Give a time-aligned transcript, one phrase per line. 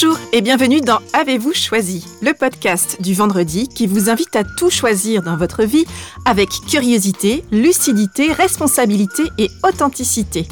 [0.00, 4.70] Bonjour et bienvenue dans Avez-vous choisi, le podcast du vendredi qui vous invite à tout
[4.70, 5.86] choisir dans votre vie
[6.24, 10.46] avec curiosité, lucidité, responsabilité et authenticité.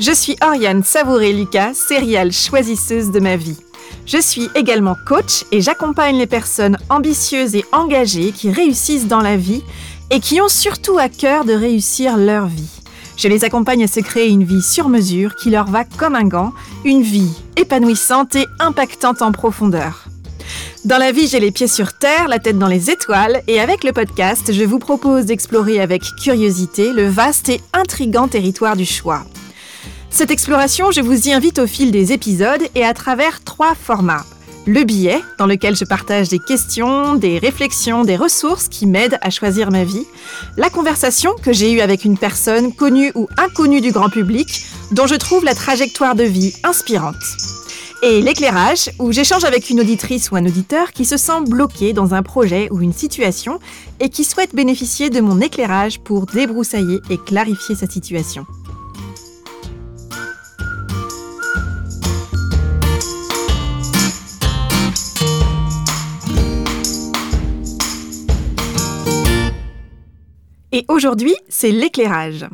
[0.00, 3.60] Je suis Oriane Savouré-Lucas, céréale choisisseuse de ma vie.
[4.06, 9.36] Je suis également coach et j'accompagne les personnes ambitieuses et engagées qui réussissent dans la
[9.36, 9.62] vie
[10.10, 12.79] et qui ont surtout à cœur de réussir leur vie.
[13.20, 16.24] Je les accompagne à se créer une vie sur mesure qui leur va comme un
[16.24, 16.54] gant,
[16.86, 20.06] une vie épanouissante et impactante en profondeur.
[20.86, 23.84] Dans la vie, j'ai les pieds sur terre, la tête dans les étoiles, et avec
[23.84, 29.22] le podcast, je vous propose d'explorer avec curiosité le vaste et intrigant territoire du choix.
[30.08, 34.24] Cette exploration, je vous y invite au fil des épisodes et à travers trois formats
[34.66, 39.30] le billet, dans lequel je partage des questions, des réflexions, des ressources qui m'aident à
[39.30, 40.06] choisir ma vie,
[40.56, 45.06] la conversation que j'ai eue avec une personne connue ou inconnue du grand public, dont
[45.06, 47.16] je trouve la trajectoire de vie inspirante.
[48.02, 52.14] Et l'éclairage, où j'échange avec une auditrice ou un auditeur qui se sent bloqué dans
[52.14, 53.60] un projet ou une situation
[53.98, 58.46] et qui souhaite bénéficier de mon éclairage pour débroussailler et clarifier sa situation.
[70.72, 72.46] Et aujourd'hui, c'est l'éclairage.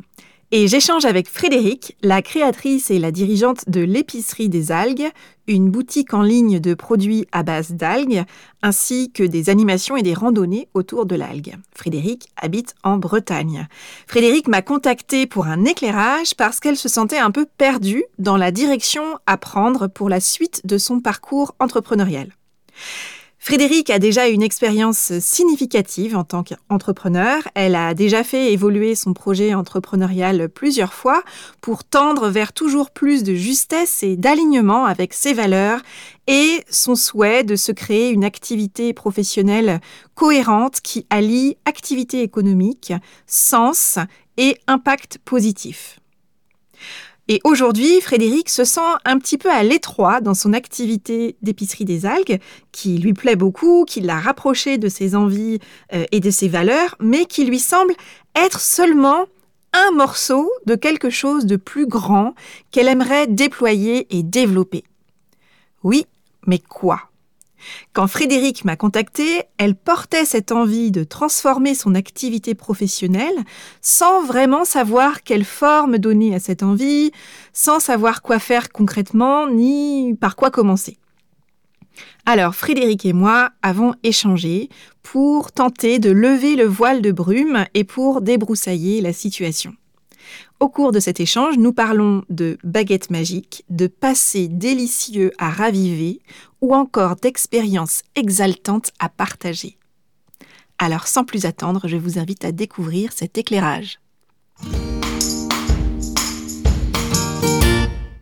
[0.52, 5.10] Et j'échange avec Frédéric, la créatrice et la dirigeante de l'épicerie des algues,
[5.48, 8.22] une boutique en ligne de produits à base d'algues,
[8.62, 11.56] ainsi que des animations et des randonnées autour de l'algue.
[11.74, 13.66] Frédéric habite en Bretagne.
[14.06, 18.52] Frédéric m'a contacté pour un éclairage parce qu'elle se sentait un peu perdue dans la
[18.52, 22.28] direction à prendre pour la suite de son parcours entrepreneurial.
[23.46, 27.44] Frédéric a déjà une expérience significative en tant qu'entrepreneur.
[27.54, 31.22] Elle a déjà fait évoluer son projet entrepreneurial plusieurs fois
[31.60, 35.78] pour tendre vers toujours plus de justesse et d'alignement avec ses valeurs
[36.26, 39.80] et son souhait de se créer une activité professionnelle
[40.16, 42.94] cohérente qui allie activité économique,
[43.28, 44.00] sens
[44.38, 46.00] et impact positif.
[47.28, 52.06] Et aujourd'hui, Frédéric se sent un petit peu à l'étroit dans son activité d'épicerie des
[52.06, 52.38] algues,
[52.70, 55.58] qui lui plaît beaucoup, qui l'a rapproché de ses envies
[55.92, 57.94] euh, et de ses valeurs, mais qui lui semble
[58.36, 59.26] être seulement
[59.72, 62.34] un morceau de quelque chose de plus grand
[62.70, 64.84] qu'elle aimerait déployer et développer.
[65.82, 66.06] Oui,
[66.46, 67.10] mais quoi?
[67.92, 73.44] Quand Frédéric m'a contactée, elle portait cette envie de transformer son activité professionnelle
[73.80, 77.12] sans vraiment savoir quelle forme donner à cette envie,
[77.52, 80.98] sans savoir quoi faire concrètement ni par quoi commencer.
[82.26, 84.68] Alors Frédéric et moi avons échangé
[85.02, 89.72] pour tenter de lever le voile de brume et pour débroussailler la situation.
[90.60, 96.20] Au cours de cet échange, nous parlons de baguettes magiques, de passé délicieux à raviver
[96.60, 99.76] ou encore d'expériences exaltantes à partager.
[100.78, 104.00] Alors sans plus attendre, je vous invite à découvrir cet éclairage.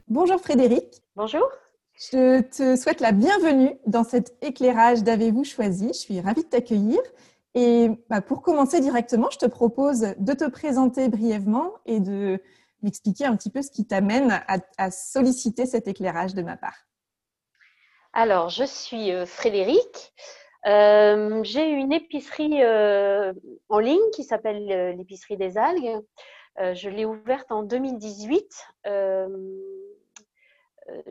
[0.08, 0.84] Bonjour Frédéric.
[1.16, 1.48] Bonjour.
[1.96, 5.88] Je te souhaite la bienvenue dans cet éclairage d'Avez-vous choisi.
[5.88, 6.98] Je suis ravie de t'accueillir.
[7.54, 12.42] Et bah, pour commencer directement, je te propose de te présenter brièvement et de
[12.82, 14.42] m'expliquer un petit peu ce qui t'amène
[14.76, 16.86] à, solliciter cet éclairage de ma part.
[18.12, 20.12] Alors, je suis euh, Frédéric.
[20.66, 23.32] Euh, j'ai une épicerie euh,
[23.68, 26.00] en ligne qui s'appelle l'épicerie des algues.
[26.58, 28.66] je l'ai ouverte en 2018.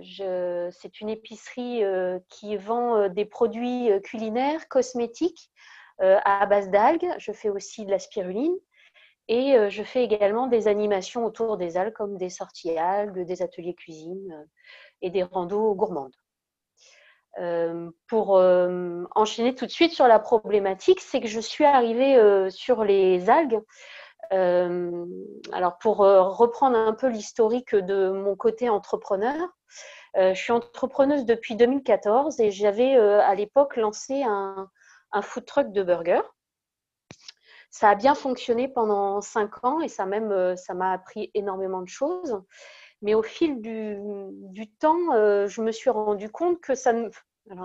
[0.01, 1.83] c'est une épicerie
[2.29, 5.51] qui vend des produits culinaires, cosmétiques
[5.99, 7.07] à base d'algues.
[7.17, 8.55] Je fais aussi de la spiruline.
[9.27, 13.41] Et euh, je fais également des animations autour des algues, comme des sorties algues, des
[13.41, 14.45] ateliers cuisine euh,
[15.01, 16.15] et des randos gourmandes.
[18.07, 18.39] pour
[19.15, 23.59] enchaîner tout de suite sur la problématique, c'est que je suis arrivée sur les algues.
[24.31, 29.35] alors, pour reprendre un peu l'historique de mon côté entrepreneur,
[30.15, 34.69] je suis entrepreneuse depuis 2014 et j'avais à l'époque lancé un,
[35.13, 36.21] un food truck de burgers.
[37.69, 41.81] Ça a bien fonctionné pendant cinq ans et ça même euh, ça m'a appris énormément
[41.81, 42.39] de choses.
[43.01, 47.10] Mais au fil du, temps, euh, je me suis rendu compte que ça ne.
[47.50, 47.56] c'est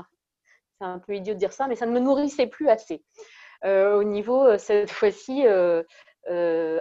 [0.81, 3.05] un peu idiot de dire ça, mais ça ne me nourrissait plus assez.
[3.65, 5.47] Euh, au niveau, cette fois-ci,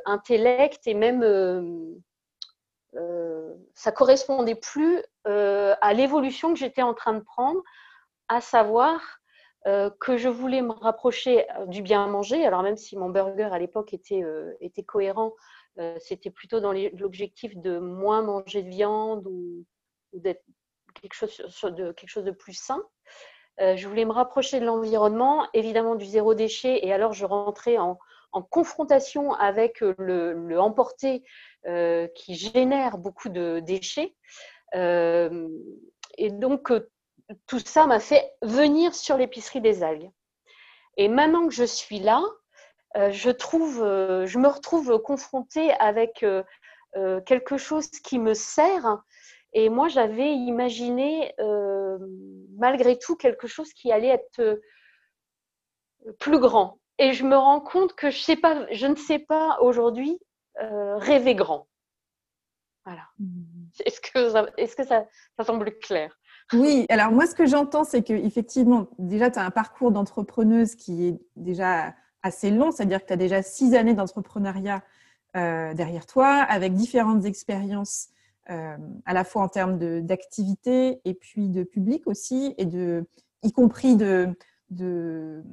[0.05, 1.21] intellect et même.
[3.73, 7.61] ça correspondait plus à l'évolution que j'étais en train de prendre,
[8.29, 9.19] à savoir
[9.65, 12.45] euh, que je voulais me rapprocher euh, du bien manger.
[12.45, 15.33] Alors même si mon burger à l'époque était, euh, était cohérent,
[15.99, 19.63] c'était plutôt dans l'objectif de moins manger de viande ou,
[20.11, 20.43] d'être
[20.99, 22.81] quelque chose de, quelque chose de plus sain.
[23.59, 27.99] je voulais me rapprocher de l'environnement, évidemment du zéro déchet, et alors je rentrais en,
[28.49, 31.23] confrontation avec le, le emporté
[32.15, 34.15] qui génère beaucoup de déchets.
[34.73, 36.71] et donc,
[37.45, 40.09] tout ça m'a fait venir sur l'épicerie des algues.
[40.97, 42.23] Et maintenant que je suis là,
[42.95, 49.03] euh, je, trouve, euh, je me retrouve confrontée avec euh, quelque chose qui me sert.
[49.53, 51.33] Et moi, j'avais imaginé,
[52.57, 54.61] malgré tout, quelque chose qui allait être
[56.19, 56.79] plus grand.
[56.99, 60.19] Et je me rends compte que je, sais pas, je ne sais pas aujourd'hui
[60.59, 61.67] rêver grand.
[62.85, 63.03] Voilà.
[63.19, 63.69] Mmh.
[63.85, 65.05] Est-ce que, ça, est -ce que ça,
[65.37, 66.17] ça semble clair?
[66.53, 70.75] Oui, alors moi, ce que j'entends, c'est que effectivement, déjà, tu as un parcours d'entrepreneuse
[70.75, 74.83] qui est déjà assez long, c'est-à-dire que tu as déjà six années d'entrepreneuriat
[75.35, 78.07] euh, derrière toi, avec différentes expériences,
[78.49, 82.65] euh, à la fois en termes d'activité et puis de public aussi, et
[83.43, 84.29] y compris de,
[84.69, 85.43] de,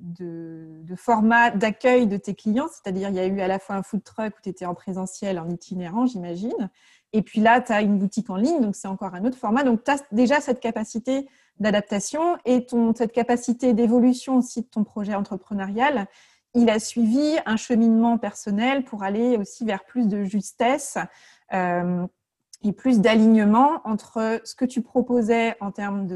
[0.00, 3.82] de, format d'accueil de tes clients, c'est-à-dire il y a eu à la fois un
[3.82, 6.70] food truck où tu étais en présentiel, en itinérant, j'imagine,
[7.12, 9.64] et puis là, tu as une boutique en ligne, donc c'est encore un autre format.
[9.64, 11.28] Donc, tu as déjà cette capacité
[11.58, 16.06] d'adaptation et ton, cette capacité d'évolution aussi de ton projet entrepreneurial.
[16.54, 20.98] Il a suivi un cheminement personnel pour aller aussi vers plus de justesse
[21.52, 22.06] euh,
[22.62, 26.06] et plus d'alignement entre ce que tu proposais en termes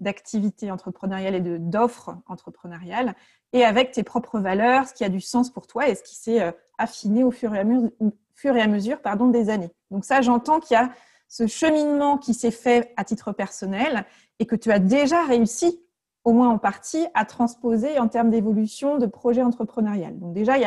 [0.00, 3.14] d'activité entrepreneuriale et d'offres entrepreneuriales
[3.52, 6.16] et avec tes propres valeurs, ce qui a du sens pour toi et ce qui
[6.16, 7.90] s'est euh, affiné au fur et à mesure,
[8.38, 9.70] fur et à mesure pardon, des années.
[9.90, 10.90] Donc ça, j'entends qu'il y a
[11.26, 14.04] ce cheminement qui s'est fait à titre personnel
[14.38, 15.80] et que tu as déjà réussi,
[16.24, 20.18] au moins en partie, à transposer en termes d'évolution de projet entrepreneurial.
[20.18, 20.64] Donc déjà, il y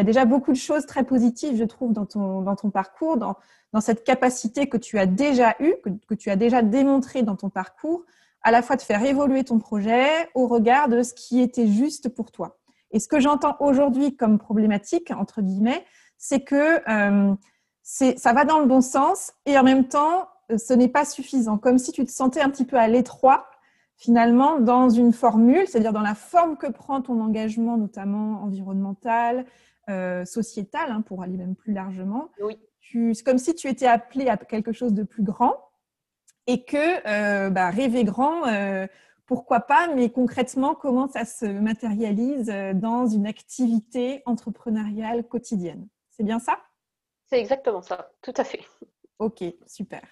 [0.00, 3.36] a, déjà beaucoup de choses très positives, je trouve, dans ton, dans ton parcours, dans,
[3.72, 5.74] dans cette capacité que tu as déjà eue,
[6.06, 8.04] que, tu as déjà démontré dans ton parcours,
[8.42, 12.10] à la fois de faire évoluer ton projet au regard de ce qui était juste
[12.10, 12.58] pour toi.
[12.90, 15.84] Et ce que j'entends aujourd'hui comme problématique, entre guillemets,
[16.18, 17.34] c'est que euh,
[17.82, 21.58] ça va dans le bon sens et en même temps, ce n'est pas suffisant.
[21.58, 23.46] Comme si tu te sentais un petit peu à l'étroit,
[23.96, 29.46] finalement, dans une formule, c'est-à-dire dans la forme que prend ton engagement, notamment environnemental,
[29.88, 32.28] euh, sociétal, hein, pour aller même plus largement.
[32.40, 32.58] Oui.
[32.92, 35.56] C'est comme si tu étais appelé à quelque chose de plus grand
[36.46, 38.42] et que euh, bah, rêver grand,
[39.26, 46.38] pourquoi pas, mais concrètement, comment ça se matérialise dans une activité entrepreneuriale quotidienne c'est bien
[46.38, 46.58] ça?
[47.26, 48.64] C'est exactement ça, tout à fait.
[49.18, 50.02] Ok, super.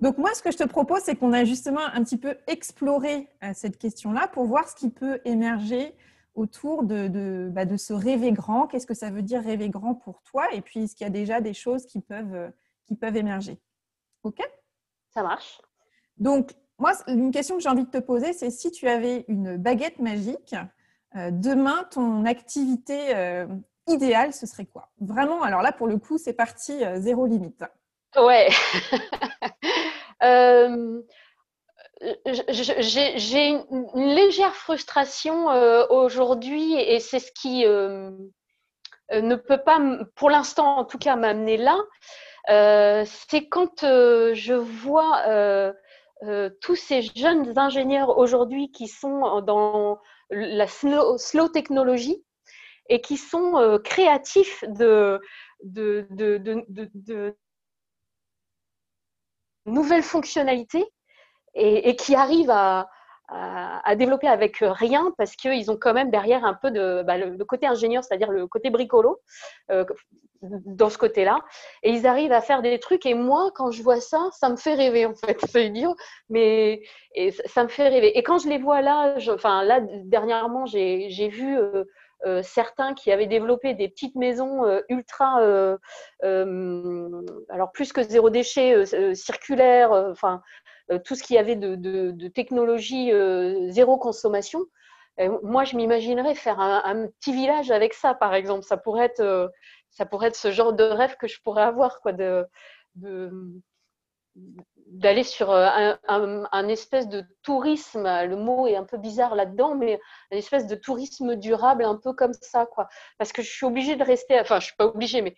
[0.00, 3.28] Donc moi, ce que je te propose, c'est qu'on a justement un petit peu exploré
[3.42, 5.94] euh, cette question-là pour voir ce qui peut émerger
[6.34, 8.68] autour de, bah, de, ce rêver grand.
[8.68, 10.52] Qu'est-ce que ça veut dire rêver grand pour toi?
[10.52, 12.50] Et puis, est-ce qu'il y a déjà des choses qui peuvent, euh,
[12.86, 13.60] qui peuvent émerger?
[14.22, 14.40] Ok?
[15.10, 15.60] Ça marche.
[16.16, 19.56] Donc, moi, une question que j'ai envie de te poser, c'est si tu avais une
[19.56, 20.54] baguette magique,
[21.16, 23.16] euh, demain, ton activité
[23.88, 24.88] idéal, ce serait quoi?
[25.00, 27.64] Vraiment, alors là, pour le coup, c'est parti, euh, zéro limite.
[28.16, 28.48] Ouais.
[30.22, 31.02] euh,
[32.26, 39.80] J'ai une, légère frustration euh, aujourd'hui et c'est ce qui ne peut pas,
[40.14, 41.76] pour l'instant en tout cas, m'amener là.
[43.04, 45.72] c'est quand je vois
[46.60, 49.98] tous ces jeunes ingénieurs aujourd'hui qui sont dans
[50.30, 52.24] la slow, slow technologie
[52.88, 55.20] et qui sont euh, créatifs de,
[59.66, 60.86] nouvelles fonctionnalités
[61.54, 62.88] et, qui arrivent à,
[63.96, 66.70] développer avec rien parce qu'ils ont quand même derrière un peu
[67.02, 69.20] bah, le, côté ingénieur, c'est-à-dire le côté bricolo
[69.70, 69.84] euh,
[70.40, 71.40] dans ce côté-là.
[71.82, 73.06] Et ils arrivent à faire des trucs.
[73.06, 75.38] Et moi, quand je vois ça, ça me fait rêver en fait.
[75.50, 75.96] C'est idiot,
[76.28, 76.82] mais
[77.46, 78.16] ça me fait rêver.
[78.16, 81.84] Et quand je les vois là, enfin là dernièrement, j'ai vu euh,
[82.26, 85.76] euh, certains qui avaient développé des petites maisons euh, ultra, euh,
[87.48, 88.84] alors plus que zéro déchet,
[89.14, 90.42] circulaire, enfin
[91.04, 93.12] tout ce qui avait de, technologie
[93.70, 94.64] zéro consommation.
[95.42, 98.64] moi, je m'imaginerais faire un, petit village avec ça, par exemple.
[98.64, 99.52] Ça pourrait être,
[99.90, 102.12] ça pourrait être ce genre de rêve que je pourrais avoir, quoi,
[104.86, 110.00] d'aller sur euh, un, espèce de tourisme, le mot est un peu bizarre là-dedans, mais
[110.32, 112.88] un espèce de tourisme durable un peu comme ça, quoi.
[113.18, 115.34] Parce que je suis obligée de rester, enfin, je suis pas obligée, mais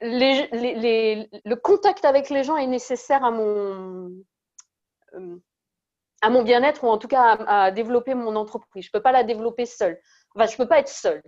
[0.00, 4.10] le contact avec les gens est nécessaire à mon,
[5.14, 5.36] euh,
[6.22, 8.84] à mon bien-être ou en tout cas à, développer mon entreprise.
[8.84, 9.98] Je peux pas la développer seule.
[10.34, 11.22] Enfin, je peux pas être seule.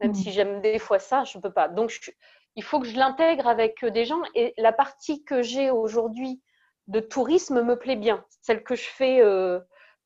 [0.00, 0.14] Même mmh.
[0.14, 1.68] si j'aime des fois ça, je peux pas.
[1.68, 2.12] Donc,
[2.56, 4.22] il faut que je l'intègre avec des gens.
[4.34, 6.42] Et la partie que j'ai aujourd'hui
[6.88, 8.24] de tourisme me plaît bien.
[8.42, 9.60] Celle que je fais euh,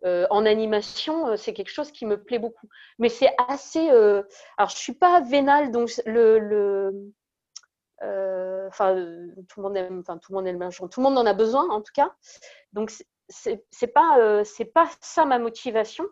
[0.04, 2.68] euh, en animation, c'est quelque chose qui me plaît beaucoup.
[2.98, 3.88] Mais c'est assez.
[3.88, 7.12] alors, je suis pas vénale, donc le.
[8.68, 8.94] Enfin,
[9.48, 11.68] tout le monde aime, enfin, tout le monde aime tout le monde en a besoin
[11.70, 12.14] en tout cas.
[12.72, 12.92] Donc,
[13.28, 16.04] c'est pas, c'est pas ça ma motivation.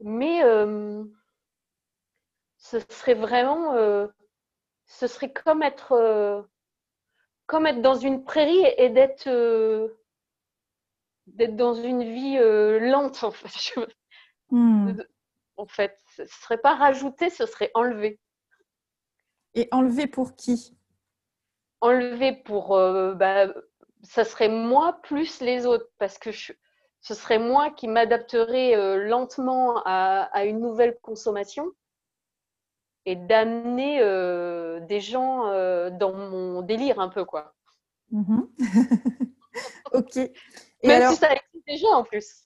[0.00, 0.40] Mais
[2.58, 3.74] ce serait vraiment,
[4.88, 6.46] ce serait comme être
[7.48, 9.88] comme être dans une prairie et d'être euh,
[11.26, 13.74] d'être dans une vie euh, lente en fait.
[14.50, 14.94] Hmm.
[15.58, 18.18] En fait, ce serait pas rajouter, ce serait enlever.
[19.52, 20.74] Et enlever pour qui?
[21.82, 23.48] Enlever pour, euh, bah,
[24.02, 26.54] ça serait moi plus les autres parce que ce
[27.02, 31.66] serait moi qui m'adapterais lentement à, à, une nouvelle consommation
[33.08, 37.54] et d'amener euh, des gens euh, dans mon délire un peu, quoi.
[38.10, 38.46] Mhm.
[39.94, 40.16] ok.
[40.18, 40.30] Et
[40.86, 42.44] Même si ça existe déjà en plus.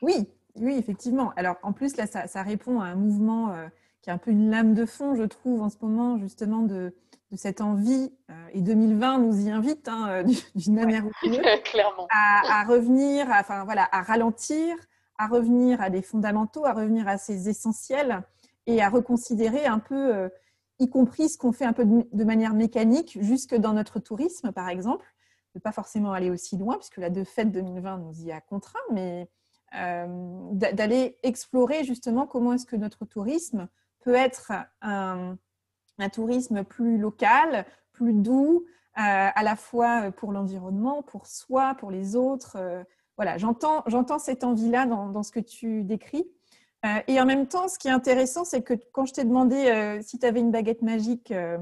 [0.00, 1.32] Oui, oui, effectivement.
[1.34, 3.66] Alors en plus, là, ça, répond à un mouvement euh,
[4.00, 6.94] qui est un peu une lame de fond, je trouve, en ce moment, justement, de,
[7.34, 8.12] cette envie,
[8.52, 10.22] et 2020 nous y invite hein,
[10.54, 12.06] d'une manière ou d'une autre, Clairement.
[12.12, 14.76] À, revenir, à, enfin, voilà, à ralentir,
[15.18, 18.22] à revenir à des fondamentaux, à revenir à ces essentiels
[18.66, 20.28] et à reconsidérer un peu, euh,
[20.78, 24.68] y compris ce qu'on fait un peu de, manière mécanique, jusque dans notre tourisme, par
[24.68, 25.06] exemple.
[25.54, 28.78] Ne pas forcément aller aussi loin, puisque la de fête 2020 nous y a contraint,
[28.90, 29.28] mais
[29.74, 30.06] euh,
[30.52, 33.68] d'aller explorer justement comment est-ce que notre tourisme
[34.00, 35.36] peut être un,
[36.12, 42.16] tourisme plus local, plus doux, euh, à la fois pour l'environnement, pour soi, pour les
[42.16, 42.56] autres.
[43.16, 46.26] voilà, j'entends cette envie-là dans, dans, ce que tu décris.
[46.84, 49.56] Euh, et en même temps, ce qui est intéressant, c'est que quand je t'ai demandé
[49.56, 51.58] euh, si tu avais une baguette magique, euh,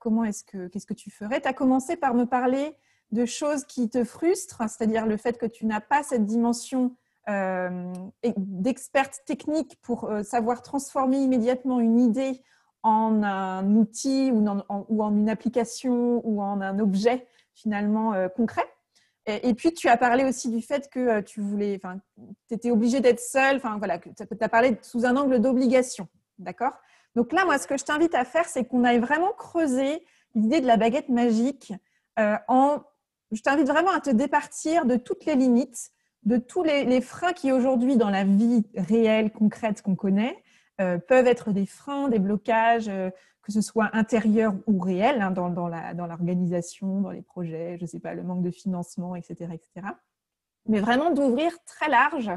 [0.00, 2.76] comment est-ce que qu'est-ce que tu ferais, tu as commencé par me parler
[3.12, 6.96] de choses qui te frustrent, c'est-à-dire le fait que tu n'as pas cette dimension
[8.24, 12.42] d'experte technique pour savoir transformer immédiatement une idée
[12.82, 14.44] en un outil ou
[14.88, 18.71] ou en, une application ou en un objet finalement concret.
[19.26, 22.00] Et, puis, tu as parlé aussi du fait que euh, tu voulais, enfin,
[22.48, 24.10] tu étais obligé d'être seule, enfin, voilà, tu
[24.40, 26.72] as parlé sous un angle d'obligation, d'accord?
[27.14, 30.60] Donc là, moi, ce que je t'invite à faire, c'est qu'on aille vraiment creuser l'idée
[30.60, 31.72] de la baguette magique
[32.18, 32.80] euh, en...
[33.30, 35.90] Je t'invite vraiment à te départir de toutes les limites,
[36.24, 40.42] de tous les, freins qui aujourd'hui, dans la vie réelle, concrète qu'on connaît,
[40.78, 42.90] peuvent être des freins, des blocages,
[43.42, 45.48] que ce soit intérieur ou réel, hein, dans,
[46.06, 49.50] l'organisation, dans, les projets, je ne sais pas, le manque de financement, etc.
[49.52, 49.86] etc.
[50.66, 52.30] Mais vraiment d'ouvrir très large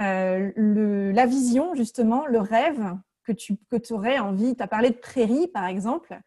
[0.00, 3.56] euh, la vision, justement, le rêve que tu
[3.90, 4.56] aurais envie.
[4.56, 6.18] Tu as parlé de prairie, par exemple.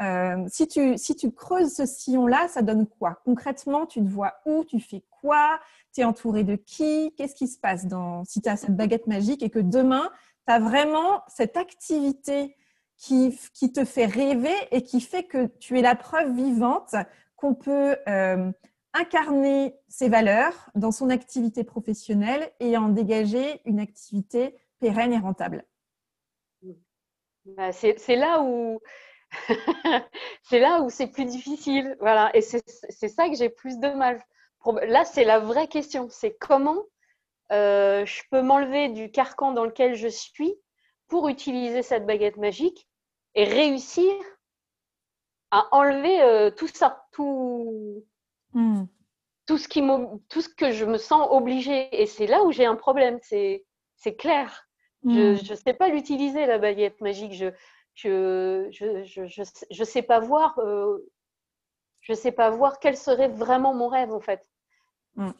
[0.00, 3.20] Euh, si, tu, si tu creuses ce sillon-là, ça donne quoi?
[3.24, 4.64] Concrètement, tu te vois où?
[4.64, 5.58] Tu fais quoi?
[5.94, 7.14] Tu es entouré de qui?
[7.16, 10.10] Qu'est-ce qui se passe dans, si tu as cette baguette magique et que demain,
[10.46, 12.56] tu vraiment cette activité
[12.96, 16.94] qui, qui, te fait rêver et qui fait que tu es la preuve vivante
[17.36, 18.50] qu'on peut euh,
[18.94, 25.66] incarner ses valeurs dans son activité professionnelle et en dégager une activité pérenne et rentable.
[27.44, 28.80] Bah, c'est là où
[30.42, 32.30] c'est là où c'est plus difficile, voilà.
[32.34, 34.24] Et c'est ça que j'ai plus de mal.
[34.88, 36.08] Là, c'est la vraie question.
[36.10, 36.82] C'est comment
[37.52, 40.54] euh, je peux m'enlever du carcan dans lequel je suis
[41.08, 42.88] pour utiliser cette baguette magique
[43.34, 44.12] et réussir
[45.50, 48.04] à enlever euh, tout ça, tout,
[48.52, 48.84] hmm.
[49.46, 49.82] tout, ce qui
[50.28, 51.88] tout ce que je me sens obligée.
[51.92, 53.64] Et c'est là où j'ai un problème, c'est
[54.18, 54.66] clair.
[55.04, 55.56] Je ne hmm.
[55.56, 57.32] sais pas l'utiliser, la baguette magique.
[57.32, 57.52] Je
[57.96, 60.58] je, je, je, je, sais pas voir.
[60.58, 60.98] Euh,
[62.02, 64.46] je sais pas voir quel serait vraiment mon rêve en fait.
[65.16, 65.30] Hmm.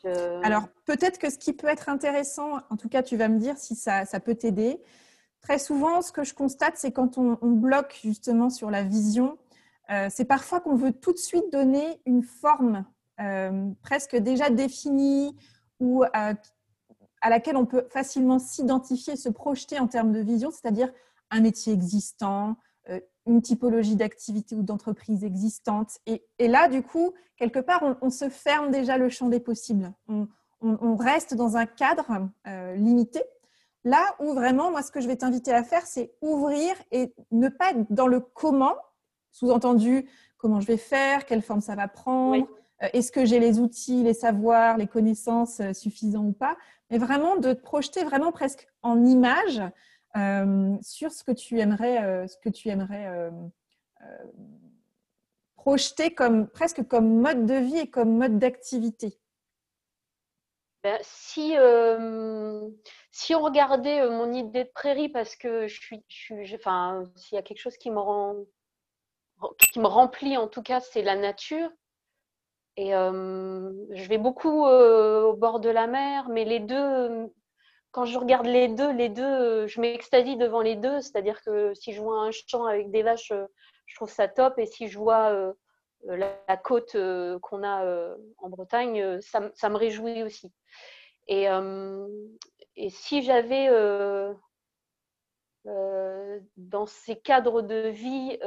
[0.43, 3.59] Alors peut-être que ce qui peut être intéressant, en tout cas tu vas me dire
[3.59, 4.81] si ça, ça peut t'aider,
[5.47, 9.39] Très souvent, ce que je constate, c'est quand on, bloque justement sur la vision,
[9.91, 12.85] euh, c'est parfois qu'on veut tout de suite donner une forme
[13.21, 15.37] euh, presque déjà définie
[15.79, 16.35] ou à,
[17.29, 20.93] laquelle on peut facilement s'identifier, se projeter en termes de vision, c'est-à-dire
[21.31, 22.57] un métier existant,
[22.91, 25.99] euh, une typologie d'activité ou d'entreprise existante.
[26.07, 29.93] Et, là, du coup, quelque part, on, se ferme déjà le champ des possibles.
[30.09, 32.31] on reste dans un cadre
[32.77, 33.23] limité
[33.87, 37.49] Là où vraiment, moi, ce que je vais t'inviter à faire, c'est ouvrir et ne
[37.49, 38.75] pas être dans le comment,
[39.31, 42.49] sous-entendu comment je vais faire, quelle forme ça va prendre,
[42.83, 46.57] euh, est-ce que j'ai les outils, les savoirs, les connaissances euh, suffisants ou pas,
[46.91, 49.69] mais vraiment de te projeter vraiment presque en image euh,
[50.83, 53.31] sur ce que tu aimerais, ce que tu aimerais
[55.57, 59.19] projeter comme, presque comme mode de vie et comme mode d'activité
[60.87, 62.69] ben, si, euh,
[63.11, 67.39] si on regardait euh, mon idée de prairie, parce que je suis, enfin, s'il y
[67.41, 68.37] a quelque chose qui me rend,
[69.73, 71.69] qui me remplit en tout cas, c'est la nature.
[72.77, 77.33] Et euh, je vais beaucoup au bord de la mer, mais les deux,
[77.97, 81.01] quand je regarde les deux, les deux, je m'extasie devant les deux.
[81.01, 83.33] C'est-à-dire que si je vois un champ avec des vaches,
[83.87, 84.59] je trouve ça top.
[84.59, 85.55] Et si je vois
[86.05, 86.95] la, côte
[87.41, 90.53] qu'on a en Bretagne, ça, me réjouit aussi.
[91.27, 91.47] Et,
[92.77, 93.71] et si j'avais
[95.65, 98.39] dans ces cadres de vie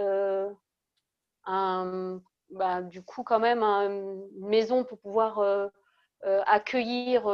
[1.46, 5.72] un, bah, du coup quand même une maison pour pouvoir
[6.22, 7.27] accueillir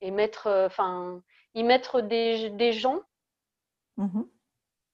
[0.00, 1.22] et mettre, enfin,
[1.54, 3.02] y mettre des, des gens.
[3.96, 4.22] Mmh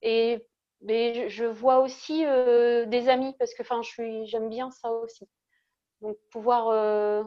[0.01, 0.45] et
[0.81, 4.91] mais je vois aussi euh, des amis parce que enfin, je suis, j'aime bien ça
[4.91, 5.27] aussi.
[6.01, 7.23] Donc pouvoir euh,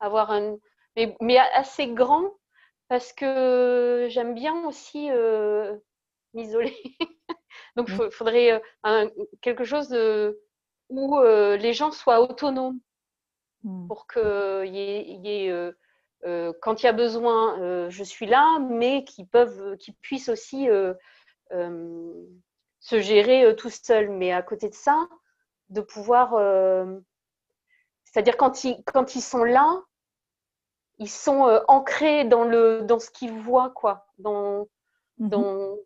[0.00, 0.56] avoir un,
[0.96, 2.32] mais, mais, assez grand
[2.88, 5.76] parce que j'aime bien aussi euh,
[6.34, 6.76] m'isoler.
[7.76, 8.62] Donc il faudrait
[9.40, 10.40] quelque chose de,
[10.88, 12.80] où les gens soient autonomes
[13.64, 13.88] mmh.
[13.88, 15.72] pour que y ait, y ait
[16.62, 20.68] quand il y a besoin, je suis là, mais qui peuvent, qui puissent aussi
[22.84, 24.10] se gérer euh, tout seul.
[24.10, 25.08] Mais à côté de ça,
[25.70, 26.34] de pouvoir.
[26.34, 26.98] Euh,
[28.04, 29.82] c'est-à-dire quand ils, quand ils sont là,
[30.98, 34.06] ils sont euh, ancrés dans, le, dans ce qu'ils voient, quoi.
[34.18, 34.68] Dans,
[35.18, 35.28] mhm.
[35.30, 35.76] dans,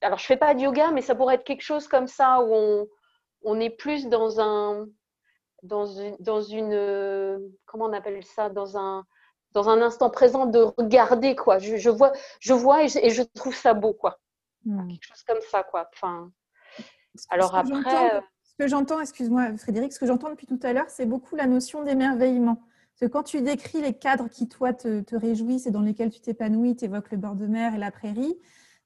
[0.00, 2.54] alors, je fais pas de yoga, mais ça pourrait être quelque chose comme ça où
[2.54, 2.86] on,
[3.42, 4.86] on est plus dans un.
[5.62, 7.50] Dans une, dans une.
[7.66, 9.04] Comment on appelle ça Dans un
[9.52, 11.58] dans un instant présent de regarder quoi.
[11.58, 14.18] Je, je vois, je vois et je, et je, trouve ça beau quoi.
[14.64, 14.88] Hmm.
[14.88, 15.88] Quelque chose comme ça, quoi.
[15.94, 16.30] Enfin,
[17.30, 18.16] alors après.
[18.16, 21.36] Euh, ce que j'entends, excuse-moi Frédéric, ce que j'entends depuis tout à l'heure, c'est beaucoup
[21.36, 22.56] la notion d'émerveillement.
[22.56, 26.10] Parce que quand tu décris les cadres qui, toi, te, te réjouissent et dans lesquels
[26.10, 28.38] tu t'épanouis, tu évoques le bord de mer et la prairie,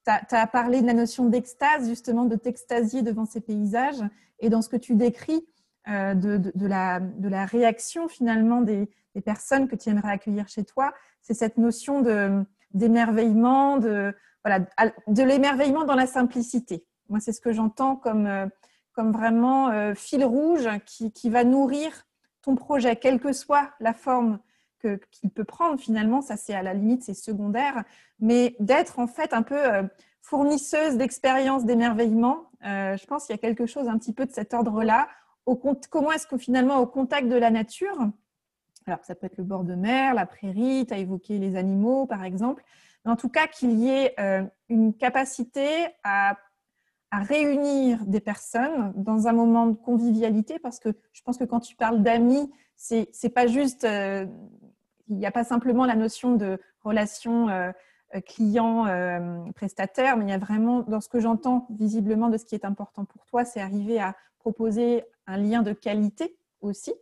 [0.04, 4.00] tu as, parlé de la notion d'extase, justement, de t'extasier devant ces paysages.
[4.38, 5.44] Et dans ce que tu décris,
[5.88, 10.64] euh, de, la, de, la, réaction finalement des, des, personnes que tu aimerais accueillir chez
[10.64, 12.02] toi, c'est cette notion
[12.72, 14.12] d'émerveillement, de,
[14.44, 14.66] voilà,
[15.06, 16.84] de l'émerveillement dans la simplicité.
[17.08, 18.46] Moi, c'est ce que j'entends comme, euh,
[18.94, 22.08] comme vraiment euh, fil rouge qui, qui, va nourrir
[22.42, 24.40] ton projet, quelle que soit la forme
[24.80, 27.84] qu'il peut prendre finalement, ça c'est à la limite, c'est secondaire,
[28.18, 29.58] mais d'être en fait un peu
[30.20, 34.54] fournisseuse d'expériences d'émerveillement, je pense qu'il y a quelque chose un petit peu de cet
[34.54, 35.08] ordre-là.
[35.90, 37.96] Comment est-ce que finalement au contact de la nature,
[38.86, 42.06] alors ça peut être le bord de mer, la prairie, tu as évoqué les animaux
[42.06, 42.64] par exemple,
[43.06, 45.68] en tout cas qu'il y ait euh, une capacité
[46.04, 46.36] à,
[47.12, 51.74] réunir des personnes dans un moment de convivialité, parce que je pense que quand tu
[51.74, 54.26] parles d'amis, c'est pas juste, euh,
[55.08, 57.72] il n'y a pas simplement la notion de relation euh,
[58.26, 62.66] client-prestataire, mais il y a vraiment, dans ce que j'entends visiblement de ce qui est
[62.66, 64.14] important pour toi, c'est arriver à
[64.46, 66.94] proposer un lien de qualité aussi.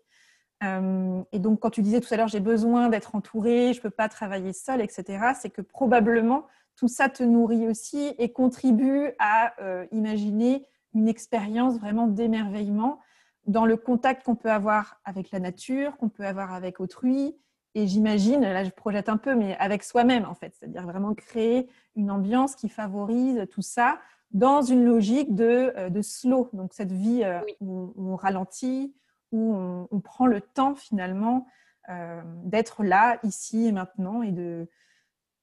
[0.62, 3.82] Euh, et donc, quand tu disais tout à l'heure, j'ai besoin d'être entourée, je ne
[3.82, 9.10] peux pas travailler seule, etc., c'est que probablement tout ça te nourrit aussi et contribue
[9.18, 12.98] à euh, imaginer une expérience vraiment d'émerveillement
[13.46, 17.36] dans le contact qu'on peut avoir avec la nature, qu'on peut avoir avec autrui.
[17.74, 21.68] Et j'imagine, là je projette un peu, mais avec soi-même en fait, c'est-à-dire vraiment créer
[21.94, 23.98] une ambiance qui favorise tout ça
[24.34, 27.24] dans une logique de, euh, de slow, donc cette vie
[27.60, 28.94] où on ralentit,
[29.34, 29.54] où
[29.90, 31.46] on, prend le temps finalement
[31.88, 34.68] euh, d'être là, ici et maintenant, et de,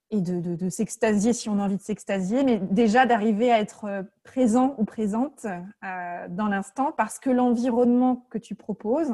[0.09, 4.03] et de, s'extasier si on a envie de s'extasier, mais déjà d'arriver à être euh,
[4.23, 9.13] présent ou présente euh, dans l'instant parce que l'environnement que tu proposes,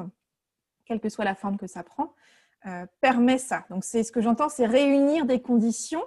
[0.85, 2.13] quelle que soit la forme que ça prend,
[2.99, 3.65] permet ça.
[3.69, 6.03] Donc c'est ce que j'entends, c'est réunir des conditions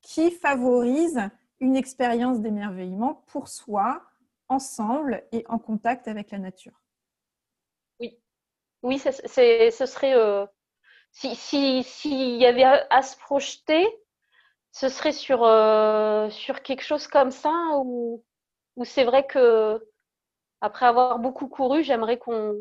[0.00, 1.30] qui favorisent
[1.62, 4.02] une expérience d'émerveillement pour soi,
[4.48, 6.78] ensemble et en contact avec la nature.
[8.82, 9.12] Oui, ce
[9.86, 10.14] serait.
[10.14, 10.44] Euh,
[11.12, 13.86] S'il si, y avait à, se projeter,
[14.72, 18.24] ce serait sur, euh, sur quelque chose comme ça où,
[18.74, 19.80] où c'est vrai que
[20.60, 22.56] après avoir beaucoup couru, j'aimerais qu'on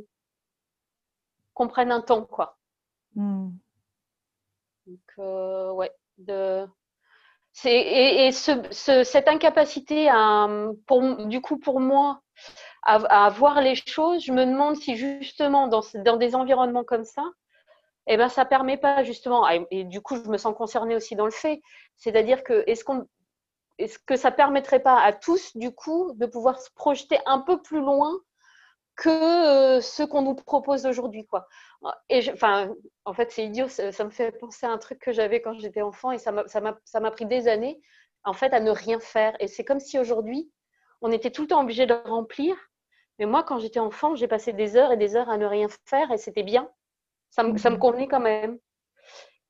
[1.53, 2.59] qu'on prenne un temps, quoi.
[3.15, 3.49] Hmm.
[4.85, 5.91] Donc, euh, ouais.
[6.19, 6.67] De...
[7.65, 10.47] Et, et ce, ce, cette incapacité, à,
[11.25, 12.21] du coup, pour moi,
[12.83, 17.23] à, voir les choses, je me demande si justement dans, dans des environnements comme ça,
[18.07, 21.25] eh ben, ça permet pas justement, et du coup je me sens concernée aussi dans
[21.25, 21.61] le fait,
[21.97, 23.05] c'est-à-dire que est-ce qu'on
[23.77, 27.61] est-ce que ça permettrait pas à tous, du coup, de pouvoir se projeter un peu
[27.61, 28.11] plus loin
[28.95, 31.47] que euh, ce qu'on nous propose aujourd'hui, quoi.
[32.09, 32.73] Et enfin,
[33.05, 35.81] en fait, c'est idiot, ça, me fait penser à un truc que j'avais quand j'étais
[35.81, 37.81] enfant et ça m'a pris des années,
[38.23, 39.35] en fait, à ne rien faire.
[39.39, 40.51] Et c'est comme si aujourd'hui,
[41.01, 42.55] on était tout le temps obligé de remplir.
[43.19, 45.67] Mais moi, quand j'étais enfant, j'ai passé des heures et des heures à ne rien
[45.85, 46.69] faire et c'était bien.
[47.29, 47.79] Ça me, ça me mmh.
[47.79, 48.59] convenait quand même.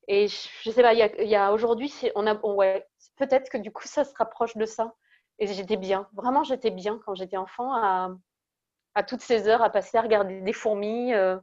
[0.08, 2.86] Et je sais pas, il y a, aujourd'hui, on a, ouais,
[3.18, 4.94] peut-être que du coup, ça se rapproche de ça.
[5.40, 8.12] Et j'étais bien, vraiment, j'étais bien quand j'étais enfant à,
[8.96, 11.14] à, toutes ces heures à passer à regarder des fourmis.
[11.14, 11.38] Euh.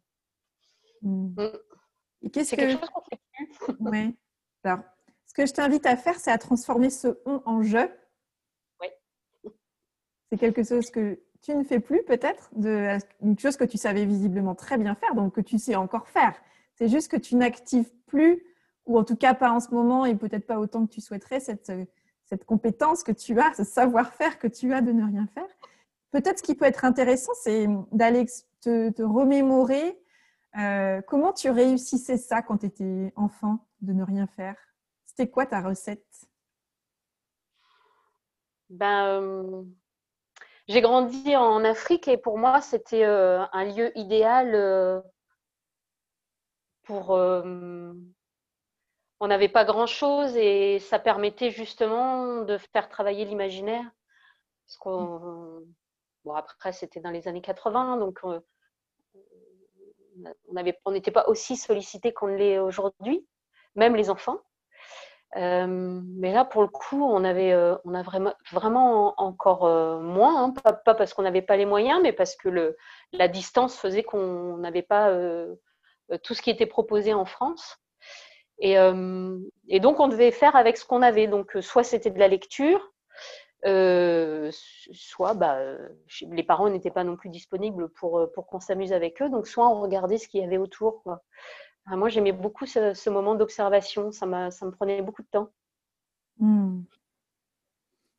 [1.03, 1.35] Mmh.
[1.37, 2.43] Mmh.
[2.45, 3.75] C'est quelque chose qu'on fait plus.
[3.81, 4.15] ouais.
[4.65, 4.81] Alors,
[5.27, 7.89] ce que je t'invite à faire, c'est à transformer ce on en je.
[8.81, 8.89] Oui.
[10.31, 14.55] C'est quelque chose que tu ne fais plus peut-être, une chose que tu savais visiblement
[14.55, 16.35] très bien faire, donc que tu sais encore faire.
[16.75, 18.45] C'est juste que tu n'actives plus,
[18.87, 21.41] ou en tout cas pas en ce moment, et peut-être pas autant que tu souhaiterais,
[21.41, 21.73] cette,
[22.25, 25.49] cette compétence que tu as, ce savoir-faire que tu as de ne rien faire.
[26.11, 28.27] Peut-être ce qui peut être intéressant, c'est d'aller
[28.63, 30.01] te, remémorer
[30.59, 34.57] euh, comment tu réussissais ça quand tu étais enfant, de ne rien faire.
[35.05, 36.07] C'était quoi ta recette?
[38.71, 39.63] Ben, euh,
[40.67, 45.03] J'ai grandi en Afrique et pour moi, c'était euh, un lieu idéal
[46.85, 47.11] pour.
[49.21, 53.85] On n'avait pas grand-chose et ça permettait justement de faire travailler l'imaginaire.
[54.65, 55.67] Parce qu'on,
[56.37, 58.41] après, c'était dans les années 80, donc euh,
[60.85, 63.27] on n'était pas aussi sollicité qu'on l'est aujourd'hui,
[63.75, 64.41] même les enfants.
[65.37, 70.55] Euh, mais là, pour le coup, on avait, on a vraiment, vraiment encore moins, hein.
[70.85, 72.75] pas, parce qu'on n'avait pas les moyens, mais parce que
[73.13, 75.13] la distance faisait qu'on n'avait pas
[76.13, 77.77] euh, tout ce qui était proposé en France.
[78.65, 79.39] Euh,
[79.69, 81.27] et, donc, on devait faire avec ce qu'on avait.
[81.27, 82.81] Donc, euh, soit c'était de la lecture,
[83.63, 85.59] soit bah,
[86.23, 89.29] les parents n'étaient pas non plus disponibles pour, pour qu'on s'amuse avec eux.
[89.29, 91.03] Donc, soit on regardait ce qu'il y avait autour.
[91.87, 94.13] moi, j'aimais beaucoup ce, moment d'observation.
[94.13, 95.51] Ça, ça me prenait beaucoup de temps.
[96.39, 96.83] Hmm.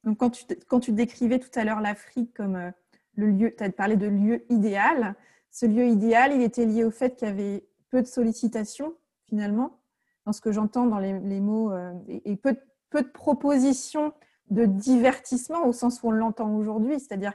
[0.03, 2.71] Donc, quand tu, quand tu décrivais tout à l'heure l'Afrique comme
[3.15, 5.15] le lieu, tu as parlé de lieu idéal.
[5.51, 8.95] Ce lieu idéal, il était lié au fait qu'il y avait peu de sollicitations
[9.29, 9.79] finalement,
[10.25, 12.55] dans ce que j'entends dans les, mots, euh, et, peu,
[12.89, 14.13] peu, de propositions
[14.49, 17.33] de divertissement au sens où on l'entend aujourd'hui, c'est-à-dire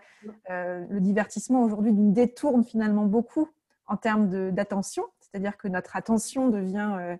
[0.51, 3.49] euh, le divertissement aujourd'hui nous détourne finalement beaucoup
[3.87, 7.17] en termes d'attention, c'est-à-dire que notre attention devient euh,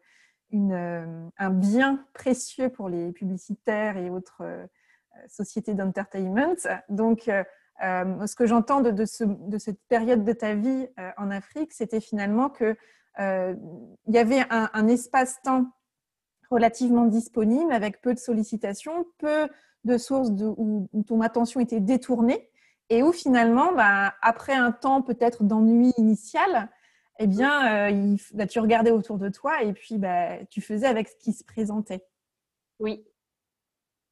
[0.51, 4.45] une, un bien précieux pour les publicitaires et autres
[5.27, 6.55] sociétés d'entertainment.
[6.89, 7.29] Donc,
[7.81, 12.77] ce que j'entends de, de, cette période de ta vie en Afrique, c'était finalement que
[13.21, 13.55] euh,
[14.07, 15.67] il y avait un, espace-temps
[16.51, 19.49] relativement disponible avec peu de sollicitations, peu
[19.85, 22.51] de sources où, ton attention était détournée
[22.91, 26.71] et où finalement, bah, après un temps peut-être d'ennui initial,
[27.19, 31.09] eh bien, euh, bah, tu regardais autour de toi et puis bah, tu faisais avec
[31.09, 32.05] ce qui se présentait.
[32.81, 33.07] Oui,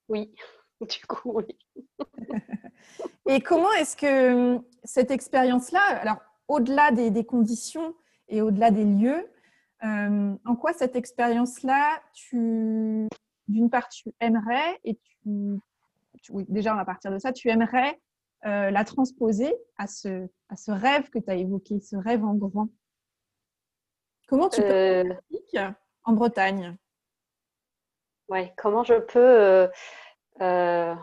[0.09, 0.35] oui,
[0.81, 1.59] du coup, oui.
[3.27, 7.95] et comment est-ce que cette expérience-là, alors au-delà des, conditions
[8.29, 9.29] et au-delà des lieux.
[9.85, 13.09] Euh, en quoi cette expérience-là, tu,
[13.49, 15.61] d'une part, tu aimerais et tu,
[16.31, 17.99] oui, déjà à partir de ça, tu aimerais
[18.45, 22.35] euh, la transposer à ce, à ce rêve que tu as évoqué, ce rêve en
[22.35, 22.69] grand.
[24.29, 25.71] Comment tu peux euh...
[26.05, 26.77] en Bretagne?
[28.29, 29.69] Ouais, comment je peux euh,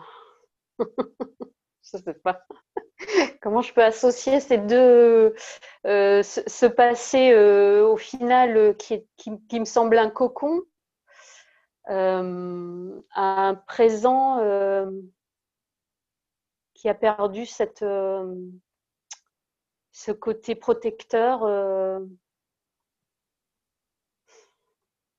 [0.79, 2.45] je sais pas.
[3.41, 5.33] Comment je peux associer ces deux,
[5.85, 7.33] ce, passé
[7.81, 10.61] au final qui, qui, me semble un cocon
[11.89, 14.37] à un présent
[16.73, 17.79] qui a perdu cette,
[19.91, 21.41] ce côté protecteur.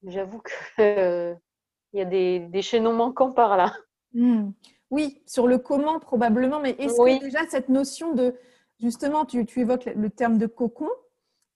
[0.04, 1.38] J'avoue qu'il
[1.92, 3.74] y a des, des chaînons manquants par là.
[4.14, 4.50] Hmm.
[4.90, 8.34] Oui, sur le comment probablement, mais est-ce que déjà cette notion de,
[8.80, 10.88] justement, tu, évoques le terme de cocon,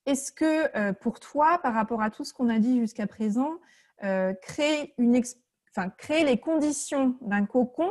[0.06, 3.52] est-ce que euh, pour toi, par rapport à tout ce qu'on a dit jusqu'à présent,
[3.52, 3.56] euh,
[4.00, 5.20] créer, une
[5.70, 7.90] enfin, créer les conditions d'un cocon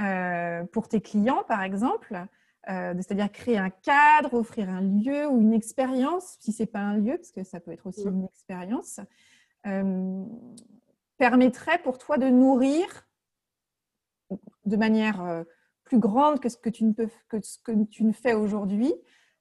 [0.00, 2.26] euh, pour tes clients, par exemple,
[2.66, 6.96] c'est-à-dire créer un cadre, offrir un lieu ou une expérience, si ce n'est pas un
[6.96, 9.00] lieu, parce que ça peut être aussi une expérience,
[11.18, 13.06] permettrait pour toi de nourrir
[14.64, 15.44] de manière euh,
[15.84, 18.92] plus grande que ce que tu ne, peux, que ce que tu ne fais aujourd'hui,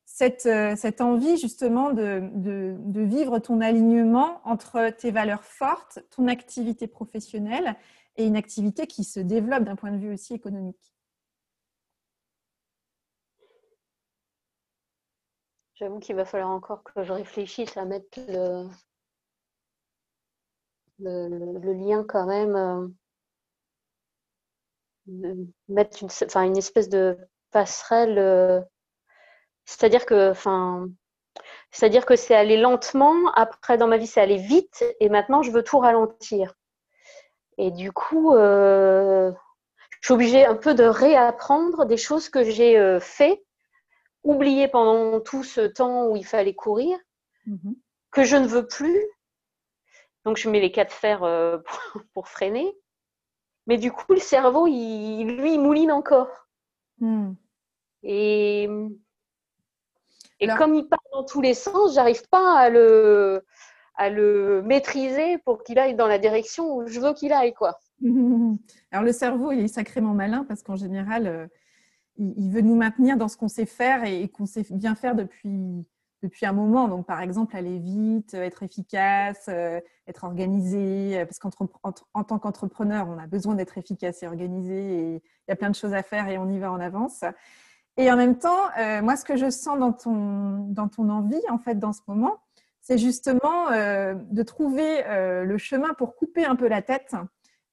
[0.05, 6.87] cette, euh, cette, envie justement de, vivre ton alignement entre tes valeurs fortes, ton activité
[6.87, 7.75] professionnelle
[8.17, 10.93] et une activité qui se développe d'un point de vue aussi économique
[15.75, 18.19] J'avoue qu'il va falloir encore que je réfléchisse à mettre
[20.99, 22.55] le, lien quand même,
[25.07, 27.17] euh, mettre une, espèce de
[27.49, 28.67] passerelle.
[29.61, 30.87] Euh, c'est-à-dire que, enfin,
[31.71, 33.31] c'est-à-dire que c'est aller lentement.
[33.33, 36.53] Après, dans ma vie, c'est aller vite, et maintenant, je veux tout ralentir.
[37.57, 39.31] Et du coup, euh,
[40.01, 43.43] je suis obligée un peu de réapprendre des choses que j'ai fait
[44.23, 46.97] oublié pendant tout ce temps où il fallait courir,
[47.45, 47.75] mhm.
[48.11, 49.01] que je ne veux plus.
[50.25, 51.57] Donc je mets les quatre fers euh,
[52.13, 52.71] pour, freiner.
[53.67, 56.47] Mais du coup, le cerveau, il, lui, il mouline encore.
[56.99, 57.33] Hmm.
[58.03, 58.67] Et,
[60.41, 63.45] et comme il part dans tous les sens, j'arrive pas à le,
[63.95, 67.53] à le maîtriser pour qu'il aille dans la direction où je veux qu'il aille.
[67.53, 67.79] Quoi.
[68.91, 71.47] Alors le cerveau, il est sacrément malin parce qu'en général, euh,
[72.17, 75.87] il, veut nous maintenir dans ce qu'on sait faire et, qu'on sait bien faire depuis,
[76.23, 76.87] depuis un moment.
[76.87, 81.23] Donc, par exemple, aller vite, être efficace, euh, être organisé.
[81.25, 84.73] Parce qu'en tant qu'entrepreneur, on a besoin d'être efficace et organisé.
[84.73, 87.23] Et il y a plein de choses à faire et on y va en avance.
[87.97, 91.41] Et en même temps, euh, moi, ce que je sens dans ton, dans ton envie,
[91.49, 92.37] en fait, dans ce moment,
[92.81, 97.15] c'est justement euh, de trouver le chemin pour couper un peu la tête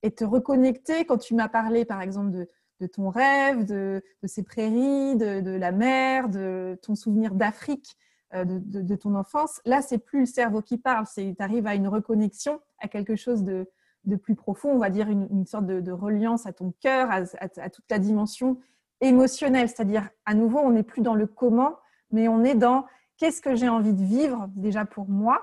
[0.03, 1.05] et te reconnecter.
[1.05, 2.31] Quand tu m'as parlé, par exemple,
[2.79, 7.97] de, ton rêve, de, ces prairies, de, la mer, de ton souvenir d'Afrique,
[8.35, 9.59] euh, de, ton enfance.
[9.65, 13.15] Là, c'est plus le cerveau qui parle, c'est tu arrives à une reconnexion, à quelque
[13.15, 13.67] chose de,
[14.21, 17.97] plus profond, on va dire une, sorte de, reliance à ton cœur, à, toute la
[17.97, 18.59] dimension
[19.01, 19.69] émotionnelle.
[19.69, 21.77] C'est-à-dire, à nouveau, on n'est plus dans le comment,
[22.11, 22.85] mais on est dans
[23.17, 25.41] qu'est-ce que j'ai envie de vivre déjà pour moi,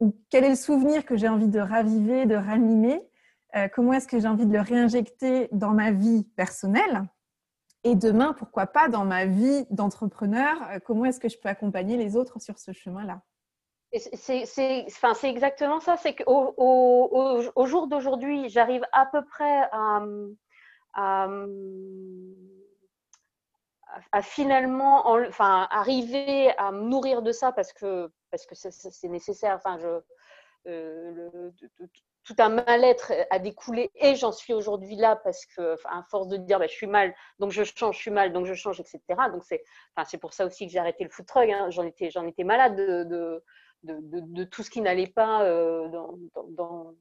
[0.00, 3.00] ou quel est le souvenir que j'ai envie de raviver, de ranimer,
[3.54, 7.04] euh, comment est-ce que j'ai envie de le réinjecter dans ma vie personnelle
[7.86, 11.96] et demain, pourquoi pas dans ma vie d'entrepreneur, euh, comment est-ce que je peux accompagner
[11.96, 13.22] les autres sur ce chemin-là?
[13.92, 21.28] C'est exactement ça, c'est qu'au au, jour d'aujourd'hui, j'arrive à peu près à,
[24.22, 29.54] finalement enfin, arriver à me nourrir de ça parce que parce que c'est nécessaire.
[29.56, 30.00] Enfin, je,
[30.68, 31.50] euh,
[32.26, 36.36] tout un mal-être a découlé et j'en suis aujourd'hui là parce que, à force de
[36.36, 39.00] dire bah, je suis mal, donc je change, je suis mal, donc je change, etc.
[39.32, 39.62] Donc c'est,
[39.94, 41.48] enfin, c'est pour ça aussi que j'ai arrêté le food truck.
[41.48, 41.70] Hein.
[41.70, 43.42] J'en étais, j'en étais malade de, de,
[43.84, 46.94] de, tout ce qui n'allait pas euh, dans,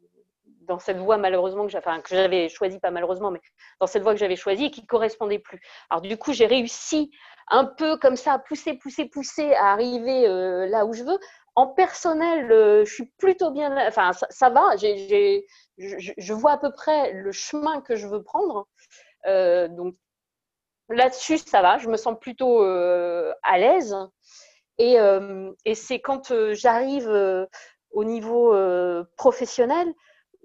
[0.80, 3.42] cette voie malheureusement que, enfin, que j'avais choisi, pas malheureusement, mais
[3.80, 5.60] dans cette voie que j'avais choisie et qui correspondait plus.
[5.90, 7.12] Alors du coup, j'ai réussi
[7.48, 11.20] un peu comme ça à pousser, pousser, pousser à arriver euh, là où je veux,
[11.56, 13.88] en personnel, euh, je suis plutôt bien.
[13.88, 14.76] Enfin, ça, va.
[14.76, 18.68] je, vois à peu près le chemin que je veux prendre.
[19.26, 19.96] Euh, donc
[20.90, 21.78] là-dessus, ça va.
[21.78, 23.96] Je me sens plutôt à l'aise.
[24.78, 24.98] Et,
[25.76, 27.10] c'est quand j'arrive
[27.92, 28.54] au niveau
[29.16, 29.94] professionnel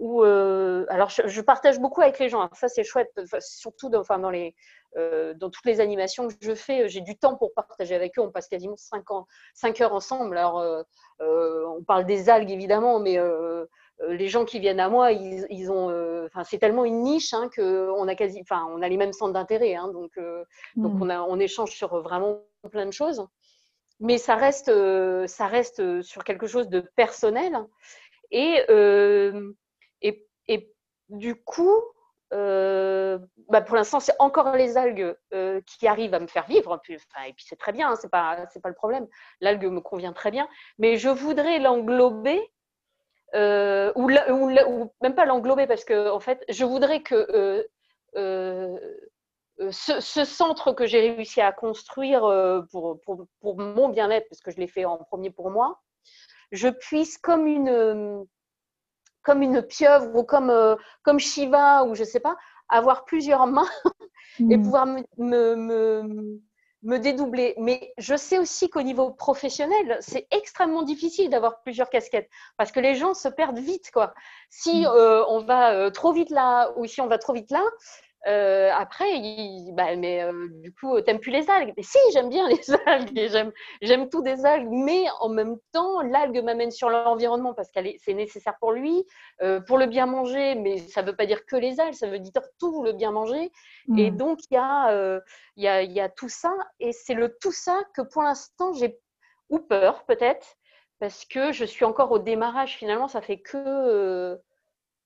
[0.01, 2.49] où, alors, je, partage beaucoup avec les gens.
[2.55, 3.13] Ça, c'est chouette.
[3.39, 4.55] Surtout dans, enfin, dans les
[4.97, 8.23] euh, dans toutes les animations que je fais, j'ai du temps pour partager avec eux.
[8.23, 10.37] On passe quasiment 5, ans, 5 heures ensemble.
[10.37, 10.83] Alors, euh,
[11.21, 13.19] euh, on parle des algues évidemment, mais
[14.09, 18.09] les gens qui viennent à moi, ils, ont, enfin, c'est tellement une niche hein, qu'on
[18.09, 19.75] a quasi, enfin, on a les mêmes centres d'intérêt.
[19.75, 20.19] Hein, donc,
[20.77, 21.03] donc hmm.
[21.03, 23.27] on, a, on échange sur vraiment plein de choses.
[24.01, 24.73] Mais ça reste,
[25.27, 27.59] ça reste sur quelque chose de personnel.
[28.33, 29.31] Et, et,
[30.51, 30.69] et
[31.09, 31.81] du coup,
[32.35, 36.81] euh, bah pour l'instant, c'est encore les algues euh, qui arrivent à me faire vivre.
[36.89, 39.07] Et puis c'est très bien, hein, c'est pas le problème.
[39.41, 42.41] L'algue me convient très bien, mais je voudrais l'englober
[43.37, 44.11] euh, ou,
[45.03, 47.65] même pas l'englober parce que fait, je voudrais que
[48.17, 52.23] ce, ce, centre que j'ai réussi à construire
[52.73, 55.81] pour mon bien-être, parce que je l'ai fait en premier pour moi,
[56.51, 58.27] je puisse comme une
[59.23, 62.37] comme une pieuvre ou comme, euh, comme Shiva ou je sais pas,
[62.69, 63.69] avoir plusieurs mains
[64.39, 64.63] et hmm.
[64.63, 66.41] pouvoir me, me,
[66.83, 67.55] me, dédoubler.
[67.59, 72.81] Mais je sais aussi qu'au niveau professionnel, c'est extrêmement difficile d'avoir plusieurs casquettes parce que
[72.81, 73.91] les gens se perdent vite.
[73.93, 74.15] Quoi.
[74.49, 74.87] Si hmm.
[74.87, 77.63] euh, on va euh, trop vite là ou si on va trop vite là,
[78.27, 79.07] euh, après,
[79.73, 81.73] bah, mais euh, du coup, t'aimes plus les algues.
[81.77, 86.03] Mais si, j'aime bien les algues, j'aime, j'aime tout des algues, mais en même temps,
[86.03, 89.07] l'algue m'amène sur l'environnement parce que c'est nécessaire pour lui,
[89.43, 92.19] euh, pour le bien manger, mais ça veut pas dire que les algues, ça veut
[92.19, 93.51] dire tout le bien manger.
[93.97, 94.17] Et mmh.
[94.17, 95.21] donc, il y, a,
[95.57, 98.73] il, y a, y a tout ça, et c'est le tout ça que pour l'instant,
[98.75, 98.99] j'ai
[99.49, 100.57] ou peur peut-être,
[101.01, 104.39] parce que je suis encore au démarrage finalement, ça fait que,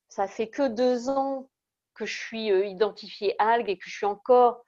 [0.08, 1.48] ça fait que deux ans
[1.94, 4.64] que je suis identifiée algue et que je suis encore,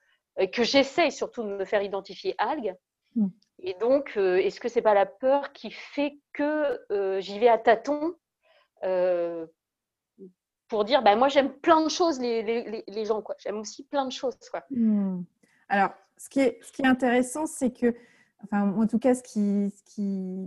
[0.52, 2.74] que j'essaye surtout de me faire identifier algue.
[3.14, 3.28] Hmm.
[3.58, 6.78] Et donc, est-ce que c'est pas la peur qui fait que
[7.20, 8.14] j'y vais à tâtons
[10.68, 13.36] pour dire, bah, moi j'aime plein de choses les, les, les gens, quoi.
[13.38, 14.64] J'aime aussi plein de choses, quoi.
[14.70, 15.22] Hmm.
[15.68, 17.94] Alors, ce qui est, ce qui est intéressant, c'est que,
[18.44, 20.46] enfin, en tout cas, ce qui, ce qui,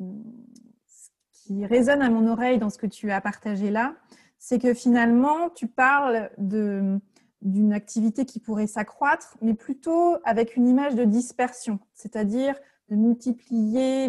[1.32, 3.96] qui résonne à mon oreille dans ce que tu as partagé là,
[4.39, 10.95] c'est que finalement, tu parles d'une activité qui pourrait s'accroître, mais plutôt avec une image
[10.95, 12.56] de dispersion, c'est-à-dire
[12.89, 14.08] de multiplier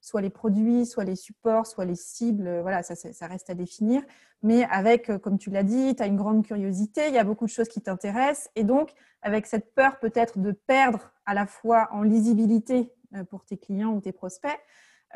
[0.00, 4.02] soit les produits, soit les supports, soit les cibles, voilà, ça, ça reste à définir,
[4.42, 7.46] mais avec, comme tu l'as dit, tu as une grande curiosité, il y a beaucoup
[7.46, 8.90] de choses qui t'intéressent, et donc
[9.22, 13.92] avec cette peur peut-être de perdre à la fois en lisibilité euh, pour tes clients
[13.92, 14.58] ou tes prospects,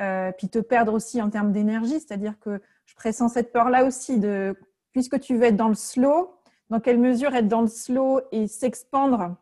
[0.01, 4.19] euh, puis te perdre aussi en termes d'énergie, c'est-à-dire que je pressens cette peur-là aussi
[4.19, 4.57] de,
[4.93, 6.35] puisque tu veux être dans le slow,
[6.71, 9.37] dans quelle mesure être dans le slow et s'expandre,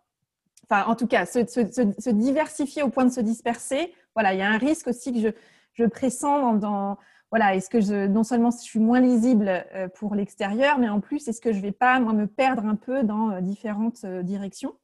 [0.65, 4.49] enfin en tout cas se, diversifier au point de se disperser, voilà, il y a
[4.49, 5.29] un risque aussi que je,
[5.75, 6.99] je pressens dans,
[7.31, 11.29] voilà, est-ce que non seulement je suis moins lisible euh, pour l'extérieur, mais en plus,
[11.29, 14.75] est-ce que je ne vais pas moi, me perdre un peu dans euh, différentes directions?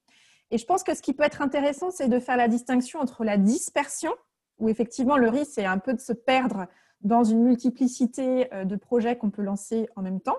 [0.51, 3.25] Et je pense que ce qui peut être intéressant, c'est de faire la distinction entre
[3.25, 4.13] la dispersion,
[4.59, 6.67] où effectivement le risque c'est un peu de se perdre
[7.01, 10.39] dans une multiplicité de projets qu'on peut lancer en même temps.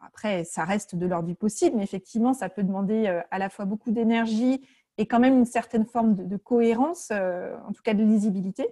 [0.00, 3.66] Après, ça reste de l'ordre du possible, mais effectivement, ça peut demander à la fois
[3.66, 8.66] beaucoup d'énergie et quand même une certaine forme de, cohérence, en tout cas de lisibilité.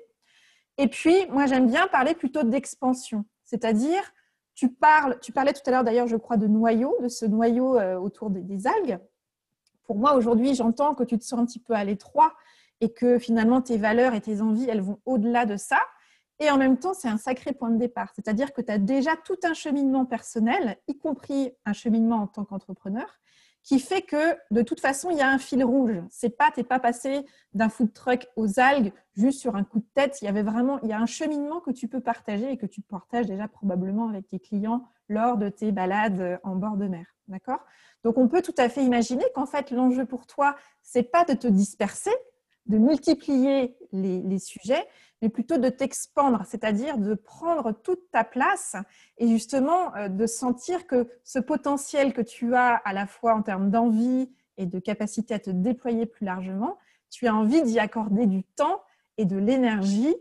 [0.81, 4.01] Et puis, moi, j'aime bien parler plutôt d'expansion, c'est-à-dire,
[4.55, 7.79] tu, parles, tu parlais tout à l'heure d'ailleurs, je crois, de noyau, de ce noyau
[7.79, 8.99] euh, autour des, algues.
[9.85, 12.33] Pour moi, aujourd'hui, j'entends que tu te sens un petit peu à l'étroit
[12.81, 15.81] et que finalement, tes valeurs et tes envies, elles vont au-delà de ça.
[16.39, 18.13] Et en même temps, c'est un sacré point de départ.
[18.15, 22.45] C'est-à-dire que tu as déjà tout un cheminement personnel, y compris un cheminement en tant
[22.45, 23.21] qu'entrepreneur,
[23.63, 26.01] qui fait que de toute façon, il y a un fil rouge.
[26.09, 29.87] C'est pas, t'es pas passé d'un food truck aux algues juste sur un coup de
[29.95, 30.23] tête.
[30.23, 32.67] Il y avait vraiment, il y a un cheminement que tu peux partager et que
[32.67, 37.05] tu partages déjà probablement avec tes clients lors de tes balades en bord de mer.
[37.29, 37.61] D'accord?
[38.03, 41.35] Donc, on peut tout à fait imaginer qu'en fait, l'enjeu pour toi, c'est pas de
[41.35, 42.11] te disperser,
[42.71, 44.87] de multiplier les, sujets,
[45.21, 48.77] mais plutôt de t'expandre, c'est-à-dire de prendre toute ta place
[49.19, 53.43] et justement euh, de sentir que ce potentiel que tu as à la fois en
[53.43, 56.79] termes d'envie et de capacité à te déployer plus largement,
[57.11, 58.81] tu as envie d'y accorder du temps
[59.19, 60.15] et de l'énergie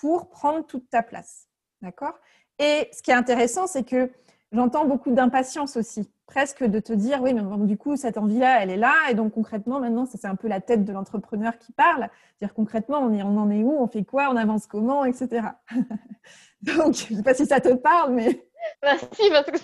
[0.00, 1.48] pour prendre toute ta place.
[1.82, 2.14] D'accord?
[2.60, 4.12] Et ce qui est intéressant, c'est que
[4.52, 8.70] j'entends beaucoup d'impatience aussi presque de te dire, oui, mais du coup, cette envie-là, elle
[8.70, 8.94] est là.
[9.10, 12.08] Et donc, concrètement, maintenant, c'est un peu la tête de l'entrepreneur qui parle.
[12.40, 15.48] Dire concrètement, on, on en est où, on fait quoi, on avance comment, etc.
[16.62, 18.42] donc, je ne sais pas si ça te parle, mais...
[18.82, 19.58] Bah, si, parce que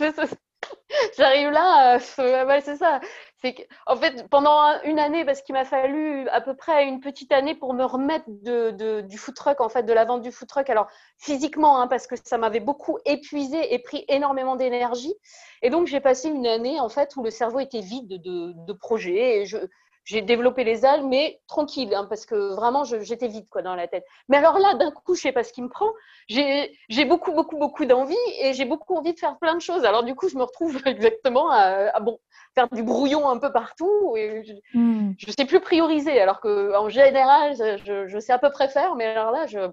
[1.18, 3.00] j'arrive là, euh, c'est ça
[3.42, 7.32] c'est en fait pendant une année parce qu'il m'a fallu à peu près une petite
[7.32, 10.70] année pour me remettre du food truck en fait de la vente du food truck.
[10.70, 10.86] Alors
[11.18, 15.14] physiquement hein, parce que ça m'avait beaucoup épuisé et pris énormément d'énergie.
[15.62, 18.72] Et donc j'ai passé une année en fait où le cerveau était vide de, de
[18.72, 19.58] projets et je
[20.04, 23.86] j'ai développé les algues, mais tranquille, hein, parce que vraiment, j'étais vide quoi, dans la
[23.86, 24.04] tête.
[24.28, 25.90] Mais alors là, d'un coup, je sais pas ce qui me prend.
[26.28, 29.84] J'ai beaucoup, beaucoup, beaucoup d'envie et j'ai beaucoup envie de faire plein de choses.
[29.84, 32.18] Alors du coup, je me retrouve exactement à, bon,
[32.54, 35.14] faire du brouillon un peu partout et je, ne hmm.
[35.38, 36.20] sais plus prioriser.
[36.20, 39.70] Alors qu'en général, je, je, sais à peu près faire, mais alors là, je.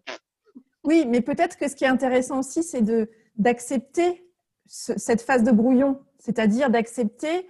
[0.84, 2.84] Oui, mais peut-être que ce qui est intéressant aussi, c'est
[3.36, 4.26] d'accepter
[4.68, 7.50] cette phase de brouillon, c'est-à-dire d'accepter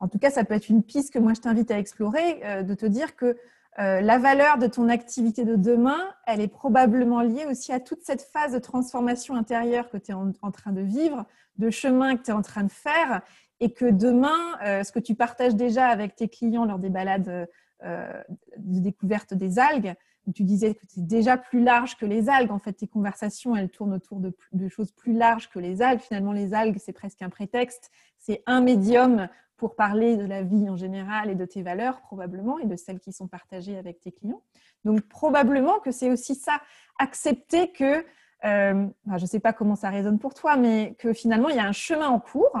[0.00, 2.62] en tout cas, ça peut être une piste que moi je t'invite à explorer, euh,
[2.62, 3.36] de te dire que
[3.78, 8.02] euh, la valeur de ton activité de demain, elle est probablement liée aussi à toute
[8.02, 11.24] cette phase de transformation intérieure que tu es en, train de vivre,
[11.56, 13.22] de chemin que tu es en train de faire,
[13.60, 17.48] et que demain, euh, ce que tu partages déjà avec tes clients lors des balades
[17.82, 19.94] de découverte des algues,
[20.34, 22.50] tu disais que c'est déjà plus large que les algues.
[22.50, 26.00] En fait, tes conversations, elles tournent autour de, de choses plus larges que les algues.
[26.00, 27.90] Finalement, les algues, c'est presque un prétexte.
[28.18, 29.28] C'est un médium
[29.60, 32.98] pour parler de la vie en général et de tes valeurs probablement et de celles
[32.98, 34.40] qui sont partagées avec tes clients.
[34.86, 36.62] Donc probablement que c'est aussi ça,
[36.98, 38.06] accepter que,
[38.46, 41.58] euh, je ne sais pas comment ça résonne pour toi, mais que finalement il y
[41.58, 42.56] a un chemin en cours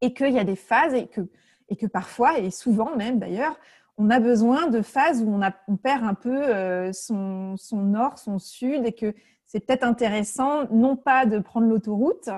[0.00, 1.20] et qu'il y a des phases et que,
[1.68, 3.56] et que parfois, et souvent même d'ailleurs,
[3.96, 7.82] on a besoin de phases où on, a, on perd un peu euh, son, son
[7.82, 9.14] nord, son sud et que
[9.46, 12.30] c'est peut-être intéressant non pas de prendre l'autoroute,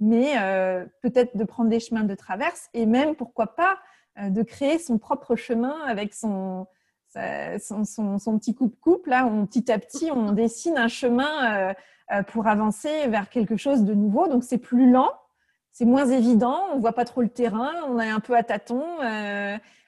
[0.00, 3.78] mais euh, peut-être de prendre des chemins de traverse et même, pourquoi pas,
[4.18, 6.66] euh, de créer son propre chemin avec son,
[7.12, 11.74] son, petit coupe-coupe, là, où petit à petit, on dessine un chemin
[12.10, 14.26] euh, pour avancer vers quelque chose de nouveau.
[14.26, 15.12] Donc, c'est plus lent,
[15.70, 18.98] c'est moins évident, on voit pas trop le terrain, on est un peu à tâtons.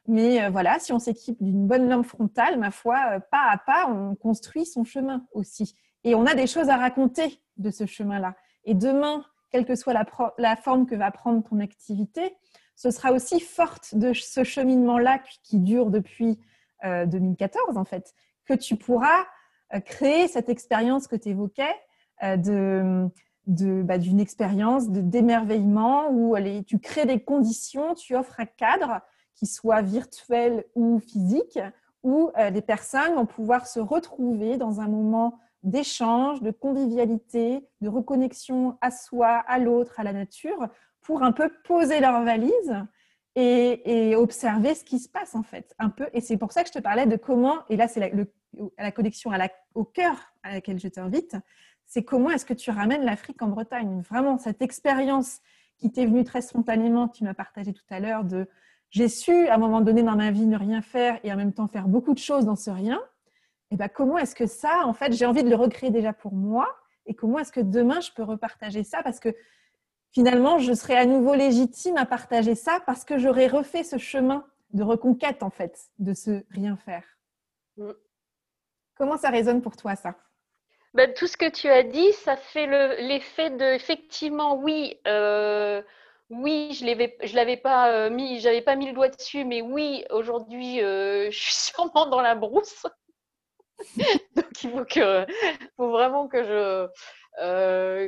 [0.07, 4.15] mais voilà, si on s'équipe d'une bonne lampe frontale, ma foi, pas à pas, on
[4.15, 5.75] construit son chemin aussi.
[6.05, 8.35] Et on a des choses à raconter de ce chemin-là.
[8.65, 12.37] Et demain, quelle que soit la, forme que va prendre ton activité,
[12.75, 16.41] ce sera aussi forte de ce cheminement-là qui dure depuis
[16.83, 19.25] 2014, en fait, que tu pourras
[19.85, 21.75] créer cette expérience que tu évoquais
[22.23, 23.09] de
[23.47, 26.37] bah, d'une expérience d'émerveillement où
[26.67, 29.01] tu crées des conditions, tu offres un cadre
[29.35, 31.59] qui soit virtuel ou physique,
[32.05, 37.89] où euh, les personnes vont pouvoir se retrouver dans un moment d'échange, de convivialité, de
[37.89, 40.69] reconnexion à soi, à l'autre, à la nature,
[41.03, 42.77] pour un peu poser leur valise
[43.35, 45.75] et, observer ce qui se passe en fait.
[45.79, 46.09] Un peu.
[46.13, 48.13] Et c'est pour ça que je te parlais de comment, et là c'est
[48.79, 49.31] la, connexion
[49.75, 51.37] au cœur à laquelle je t'invite,
[51.87, 54.03] c'est comment est-ce que tu ramènes l'Afrique en Bretagne.
[54.03, 55.41] Vraiment, cette expérience
[55.79, 58.49] qui t'est venue très spontanément, tu m'as partagé tout à l'heure, de
[58.91, 61.55] j'ai su à un moment donné dans ma vie ne rien faire et en même
[61.55, 63.01] temps faire beaucoup de choses dans ce rien.
[63.73, 66.13] Et eh ben, comment est-ce que ça, en fait, j'ai envie de le recréer déjà
[66.13, 66.69] pour moi
[67.07, 69.35] et comment est-ce que demain je peux repartager ça parce que
[70.11, 74.45] finalement, je serai à nouveau légitime à partager ça parce que j'aurais refait ce chemin
[74.75, 77.03] de reconquête, en fait, de ce rien faire.
[77.79, 77.93] Mm.
[78.95, 80.17] Comment ça résonne pour toi, ça?
[80.93, 82.67] Ben, tout ce que tu as dit, ça fait
[83.01, 85.81] l'effet de, effectivement, oui, euh,
[86.29, 89.63] oui, je l'avais, je l'avais pas euh, mis, j'avais pas mis le doigt dessus, mais
[89.63, 92.87] oui, aujourd'hui, euh, je suis sûrement dans la brousse.
[94.37, 95.27] Donc il faut que,
[95.77, 96.87] faut vraiment que je,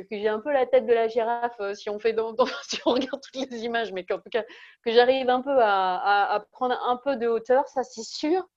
[0.01, 2.35] que j'ai un peu la tête de la girafe si on fait, dans,
[2.67, 4.43] si on regarde toutes les images, mais qu'en tout cas
[4.83, 8.47] que j'arrive un peu à, à, prendre un peu de hauteur, ça c'est sûr,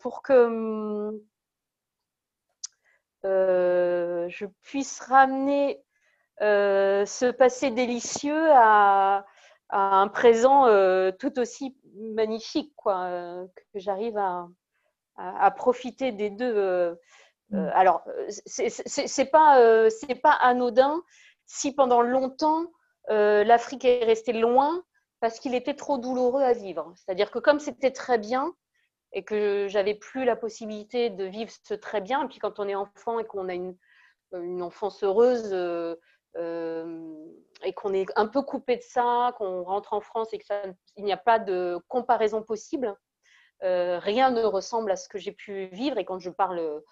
[0.00, 1.12] pour que
[3.24, 5.82] euh, je puisse ramener
[6.40, 9.24] euh, ce passé délicieux à,
[9.70, 14.48] un présent euh, tout aussi magnifique, quoi, que j'arrive à,
[15.56, 16.96] profiter des deux.
[17.50, 17.68] Mm.
[17.74, 21.02] alors, c'est pas, c'est pas anodin
[21.46, 22.66] si pendant longtemps
[23.08, 24.82] l'Afrique est restée loin
[25.20, 26.92] parce qu'il était trop douloureux à vivre.
[26.96, 28.54] C'est-à-dire que comme c'était très bien,
[29.12, 32.24] et que j'avais plus la possibilité de vivre ce très bien.
[32.24, 33.76] Et puis quand on est enfant et qu'on a une,
[34.32, 35.94] une, enfance heureuse euh,
[36.36, 37.26] euh,
[37.62, 41.12] et qu'on est un peu coupé de ça, qu'on rentre en France et qu'il n'y
[41.12, 42.96] a pas de comparaison possible,
[43.62, 45.98] euh, rien ne ressemble à ce que j'ai pu vivre.
[45.98, 46.82] Et quand je parle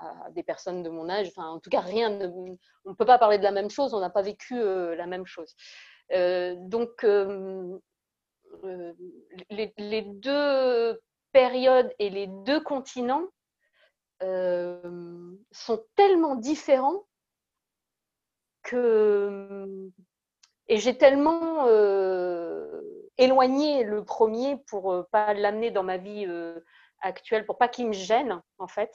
[0.00, 3.06] à des personnes de mon âge, enfin, en tout cas, rien ne, on ne peut
[3.06, 5.54] pas parler de la même chose, on n'a pas vécu la même chose.
[6.10, 7.04] donc,
[9.50, 11.00] les, deux
[11.32, 13.26] période et les deux continents
[14.22, 17.06] euh, sont tellement différents
[18.62, 19.90] que
[20.68, 22.80] et j'ai tellement euh,
[23.16, 26.26] éloigné le premier pour euh, pas l'amener dans ma vie
[27.00, 28.92] actuelle, pour pas qu'il me gêne en fait.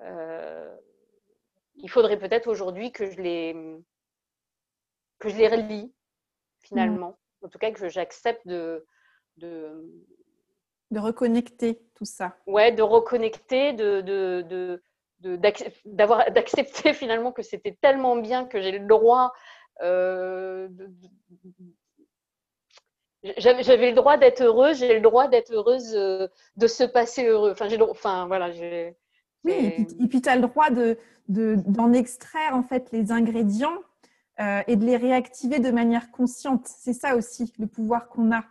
[0.00, 3.56] il faudrait peut-être aujourd'hui que je les
[5.18, 5.92] que je les relis
[6.60, 7.10] finalement.
[7.42, 7.46] Mmh.
[7.46, 8.84] En tout cas que j'accepte de,
[9.36, 9.84] de,
[10.90, 12.36] de reconnecter tout ça.
[12.46, 14.82] Ouais, de reconnecter, de, de,
[15.84, 19.32] d'avoir, d'accepter finalement que c'était tellement bien que j'ai le droit.
[19.82, 20.68] Euh,
[23.36, 27.50] j'avais le droit d'être heureuse, j'ai le droit d'être heureuse euh, de se passer heureux.
[27.52, 28.50] Enfin, j'ai, enfin voilà.
[28.52, 28.96] J'ai,
[29.44, 30.96] oui, et puis tu as le droit de,
[31.28, 33.78] d'en extraire en fait les ingrédients
[34.40, 36.66] euh, et de les réactiver de manière consciente.
[36.66, 38.44] C'est ça aussi le pouvoir qu'on a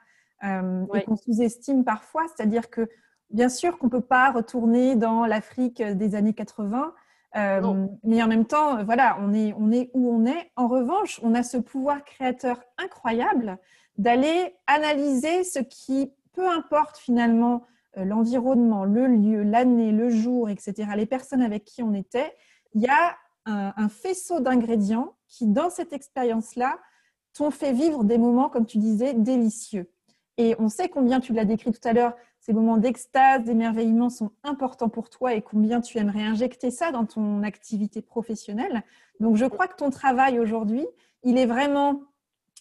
[0.44, 2.26] euh, et qu'on sous-estime parfois.
[2.28, 2.90] C'est-à-dire que,
[3.30, 6.94] bien sûr, qu'on ne peut pas retourner dans l'Afrique des années 80.
[7.38, 10.52] Euh, mais en même temps, voilà, on est, on est où on est.
[10.56, 13.58] En revanche, on a ce pouvoir créateur incroyable
[13.98, 17.64] d'aller analyser ce qui, peu importe finalement
[17.98, 22.34] euh, l'environnement, le lieu, l'année, le jour, etc., les personnes avec qui on était,
[22.74, 26.80] il y a un, un faisceau d'ingrédients qui, dans cette expérience-là,
[27.34, 29.92] t'ont fait vivre des moments, comme tu disais, délicieux.
[30.38, 32.16] Et on sait combien, tu l'as décrit tout à l'heure,
[32.48, 37.06] ces moments d'extase, d'émerveillement sont importants pour toi et combien tu aimerais injecter ça dans
[37.06, 38.84] ton activité professionnelle.
[39.20, 40.88] Donc, je crois que ton travail aujourd'hui,
[41.24, 42.04] il est vraiment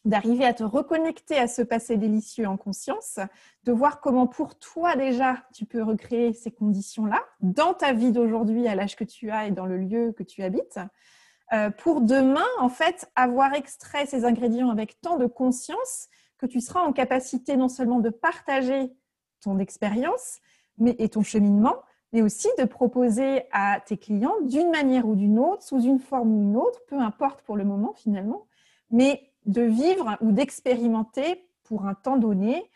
[0.05, 3.20] d'arriver à te reconnecter à ce passé délicieux en conscience,
[3.62, 8.66] de voir comment pour toi déjà tu peux recréer ces conditions-là dans ta vie d'aujourd'hui
[8.66, 10.80] à l'âge que tu as et dans le lieu que tu habites,
[11.53, 16.09] euh, pour demain en fait avoir extrait ces ingrédients avec tant de conscience
[16.39, 18.93] que tu seras en capacité non seulement de partager
[19.41, 20.39] ton expérience
[20.78, 21.76] mais, et ton cheminement,
[22.12, 26.34] mais aussi de proposer à tes clients d'une manière ou d'une autre, sous une forme
[26.34, 28.47] ou une autre, peu importe pour le moment finalement,
[28.91, 32.70] mais de vivre ou d'expérimenter pour un temps donné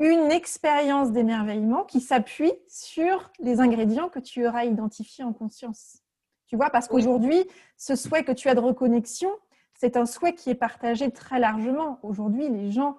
[0.00, 5.98] une expérience d'émerveillement qui s'appuie sur les ingrédients que tu auras identifiés en conscience.
[6.46, 7.44] Tu vois, parce qu'aujourd'hui,
[7.76, 9.30] ce souhait que tu as de reconnexion,
[9.74, 11.98] c'est un souhait qui est partagé très largement.
[12.02, 12.96] Aujourd'hui, les gens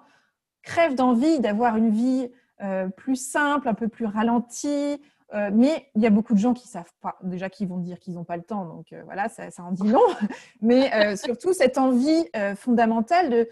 [0.62, 2.30] crèvent d'envie d'avoir une vie
[2.62, 5.00] euh, plus simple, un peu plus ralentie.
[5.32, 8.00] Euh, mais il y a beaucoup de gens qui savent pas, déjà qui vont dire
[8.00, 10.00] qu'ils n'ont pas le temps, donc euh, voilà, ça, en dit long.
[10.60, 13.46] Mais surtout cette envie fondamentale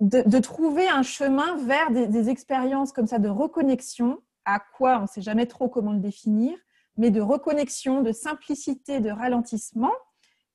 [0.00, 5.02] de, de, trouver un chemin vers des, expériences comme ça de reconnexion, à quoi on
[5.02, 6.56] ne sait jamais trop comment le définir,
[6.96, 9.92] mais de reconnexion, de simplicité, de ralentissement.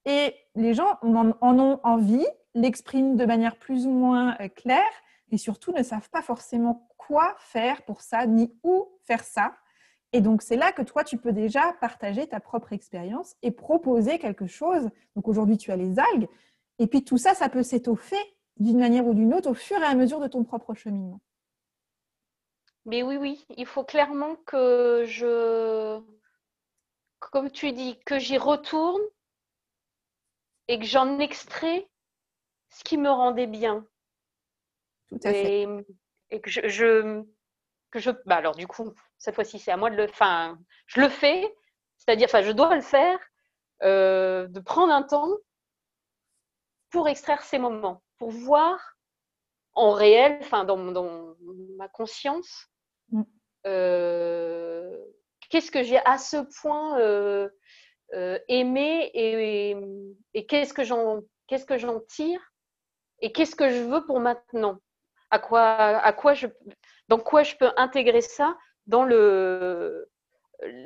[0.05, 2.25] Et les gens en, en ont envie,
[2.55, 4.81] l'expriment de manière plus ou moins claire,
[5.31, 9.55] et surtout ne savent pas forcément quoi faire pour ça, ni où faire ça.
[10.11, 14.19] Et donc, c'est là que toi, tu peux déjà partager ta propre expérience et proposer
[14.19, 14.89] quelque chose.
[15.15, 16.29] Donc, aujourd'hui, tu as les algues.
[16.79, 18.15] Et puis, tout ça, ça peut s'étoffer
[18.57, 21.19] d'une manière ou d'une autre au fur et à mesure de ton propre cheminement.
[22.85, 25.99] Mais oui, oui, il faut clairement que je,
[27.19, 29.01] comme tu dis, que j'y retourne
[30.67, 31.89] et que j'en extrais
[32.69, 33.85] ce qui me rendait bien.
[35.07, 35.67] Tout à fait.
[36.31, 37.21] Et, que je,
[37.91, 40.57] que je bah alors du coup, cette fois-ci, c'est à moi de le, enfin,
[40.87, 41.55] je le fais,
[41.97, 43.19] c'est-à-dire, enfin, je dois le faire,
[43.83, 45.29] euh, de prendre un temps
[46.89, 48.79] pour extraire ces moments, pour voir
[49.73, 51.35] en réel, enfin, dans, dans
[51.77, 52.69] ma conscience,
[53.09, 53.23] mm.
[53.67, 54.97] euh,
[55.49, 57.49] qu'est-ce que j'ai à ce point euh,
[58.47, 59.75] aimé et,
[60.33, 62.39] et qu'est-ce que j'en qu'est-ce que j'en tire
[63.19, 64.79] et qu'est-ce que je veux pour maintenant
[65.35, 66.47] à quoi, à quoi je,
[67.09, 68.55] dans quoi je peux intégrer ça
[68.87, 70.07] dans le,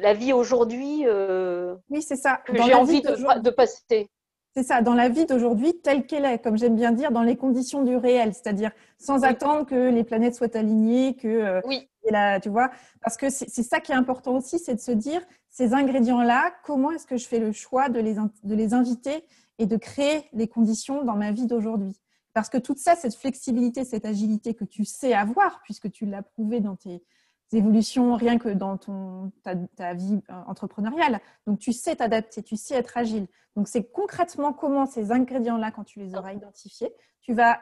[0.02, 2.41] la vie aujourd'hui euh, oui, c'est ça.
[2.45, 4.10] que j'ai envie de, de, passer.
[4.56, 7.36] C'est ça, dans la vie d'aujourd'hui telle qu'elle est, comme j'aime bien dire, dans les
[7.36, 11.88] conditions du réel, c'est-à-dire sans attendre que les planètes soient alignées, que euh, oui.
[12.06, 12.72] et tu vois,
[13.02, 16.91] parce que c'est ça qui est important aussi, c'est de se dire ces ingrédients-là, comment
[16.91, 19.26] est-ce que je fais le choix de les, de les inviter
[19.60, 22.00] et de créer les conditions dans ma vie d'aujourd'hui?
[22.34, 26.21] Parce que toute ça, cette flexibilité, cette agilité que tu sais avoir, puisque tu l'as
[26.21, 27.03] prouvé dans tes
[27.51, 31.19] évolutions, rien que dans ton, ta, vie euh, entrepreneuriale.
[31.47, 33.27] Donc, tu sais t'adapter, tu sais être agile.
[33.55, 37.59] Donc, c'est concrètement comment ces ingrédients-là, quand tu les auras identifiés, tu vas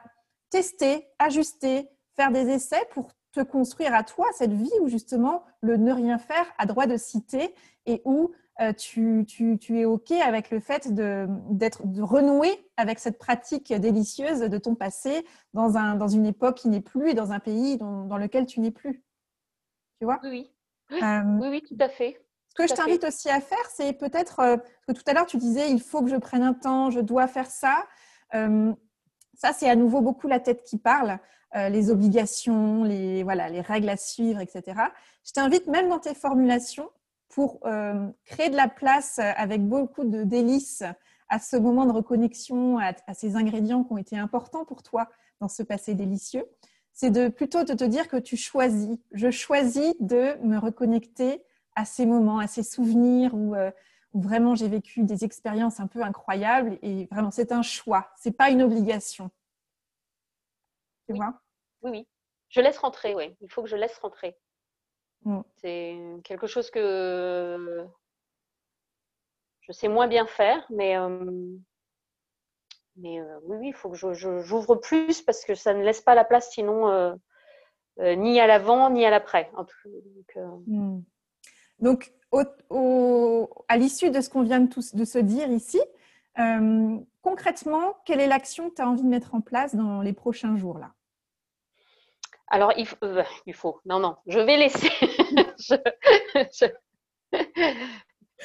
[0.49, 5.77] tester, ajuster, faire des essais pour te construire à toi cette vie où justement le
[5.77, 7.53] ne rien faire a droit de citer
[7.85, 9.23] et où euh, tu,
[9.69, 14.73] es OK avec le fait de, d'être, de renouer avec cette pratique délicieuse de ton
[14.73, 18.47] passé dans, un, dans une époque qui n'est plus et dans un pays dans, lequel
[18.47, 19.03] tu n'es plus?
[19.99, 20.19] Tu vois?
[20.23, 20.51] Oui.
[20.91, 21.47] Euh, oui.
[21.49, 22.19] oui, tout à fait.
[22.49, 25.27] Ce que je t'invite aussi à faire, c'est peut-être, euh, parce que tout à l'heure
[25.27, 27.85] tu disais, il faut que je prenne un temps, je dois faire ça.
[28.33, 31.19] ça, c'est à nouveau beaucoup la tête qui parle.
[31.53, 34.81] les obligations, les, voilà, les règles à suivre, etc.
[35.23, 36.89] Je t'invite même dans tes formulations
[37.29, 40.83] pour euh, créer de la place avec beaucoup de délices
[41.29, 45.09] à ce moment de reconnexion, à, ces ingrédients qui ont été importants pour toi
[45.39, 46.45] dans ce passé délicieux,
[46.93, 48.97] c'est de plutôt de te dire que tu choisis.
[49.11, 51.43] Je choisis de me reconnecter
[51.75, 53.71] à ces moments, à ces souvenirs où, euh,
[54.13, 58.49] vraiment j'ai vécu des expériences un peu incroyables et vraiment c'est un choix, c'est pas
[58.49, 59.29] une obligation.
[61.07, 61.41] Tu vois?
[61.83, 62.07] Oui, oui.
[62.49, 63.35] Je laisse rentrer, oui.
[63.41, 64.37] Il faut que je laisse rentrer.
[65.23, 65.41] Mm.
[65.57, 67.85] C'est quelque chose que
[69.61, 71.25] je sais moins bien faire, mais, euh,
[72.95, 76.23] mais euh, oui, il faut que j'ouvre plus parce que ça ne laisse pas la
[76.23, 77.15] place sinon euh,
[78.15, 79.51] ni à l'avant ni à l'après.
[81.79, 82.39] Donc, mm.
[83.67, 85.81] à l'issue de ce qu'on vient de, de, se dire ici,
[87.21, 90.55] concrètement, quelle est l'action que tu as envie de mettre en place dans les prochains
[90.55, 90.93] jours là?
[92.49, 94.89] Alors, il faut, euh, il faut, non, non, je vais laisser.
[95.57, 96.65] Je,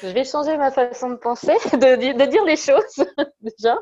[0.02, 3.04] vais changer ma façon de penser, de, dire les choses,
[3.40, 3.78] déjà.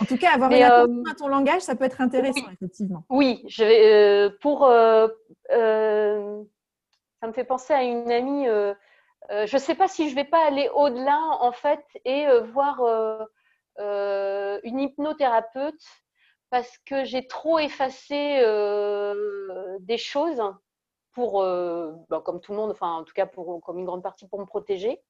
[0.00, 3.04] En tout cas, avoir une attention euh, à ton langage, ça peut être intéressant, effectivement.
[3.10, 4.60] Oui, je vais, euh, pour.
[4.60, 5.08] ça
[7.26, 8.46] me fait penser à une amie.
[8.46, 12.80] je ne sais pas si je ne vais pas aller au-delà, en fait, et voir
[13.78, 15.82] une hypnothérapeute
[16.54, 20.40] parce que j'ai trop effacé euh, des choses
[21.14, 24.02] pour, euh, bah, comme tout le monde, enfin en tout cas pour, comme une grande
[24.02, 25.00] partie pour me protéger.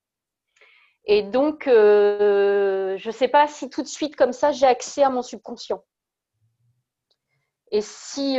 [1.06, 5.02] Et donc, euh, je ne sais pas si tout de suite comme ça, j'ai accès
[5.02, 5.84] à mon subconscient.
[7.70, 8.38] Et si,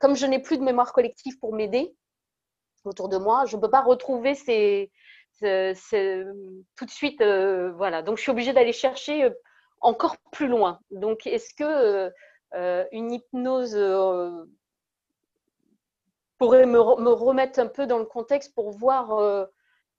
[0.00, 1.94] comme je n'ai plus de mémoire collective pour m'aider
[2.84, 4.92] autour de moi, je ne peux pas retrouver ces,
[5.40, 7.20] tout de suite.
[7.20, 8.02] voilà.
[8.02, 9.30] Donc, je suis obligée d'aller chercher
[9.80, 10.78] encore plus loin.
[10.90, 12.12] Donc, est-ce que
[12.92, 13.76] une hypnose
[16.40, 19.48] pourrait me, remettre un peu dans le contexte pour voir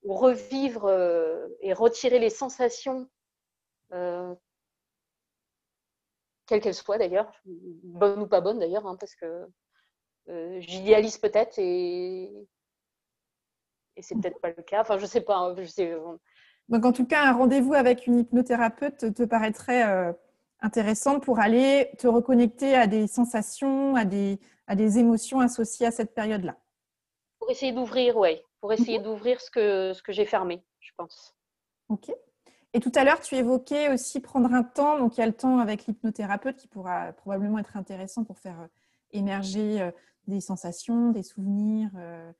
[0.02, 0.90] ou revivre
[1.60, 3.08] et retirer les sensations
[6.46, 9.46] quelle qu'elle soit d'ailleurs, bonne ou pas bonne d'ailleurs, hein, parce que
[10.28, 12.24] euh, j'idéalise peut-être et,
[13.96, 14.82] et c'est peut-être pas le cas.
[14.82, 15.36] Enfin, je sais pas.
[15.36, 15.96] Hein, je sais,
[16.68, 20.14] Donc, en tout cas, un rendez-vous avec une hypnothérapeute te paraîtrait
[20.62, 25.86] euh, intéressant pour aller te reconnecter à des sensations, à des, à des émotions associées
[25.86, 26.56] à cette période-là.
[27.38, 28.40] Pour essayer d'ouvrir, oui.
[28.60, 29.04] Pour essayer mhm.
[29.04, 31.34] d'ouvrir ce que, ce que j'ai fermé, je pense.
[31.88, 32.12] Ok.
[32.74, 34.98] Et tout à l'heure, tu évoquais aussi prendre un temps.
[34.98, 38.60] Donc, il y a le temps avec l'hypnothérapeute qui pourra probablement être intéressant pour faire
[38.60, 38.66] euh,
[39.10, 39.90] émerger euh,
[40.26, 41.90] des sensations, des souvenirs.
[41.96, 42.32] Euh,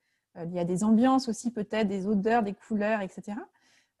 [0.43, 3.37] il y a des ambiances aussi, peut-être, des odeurs, des couleurs, etc.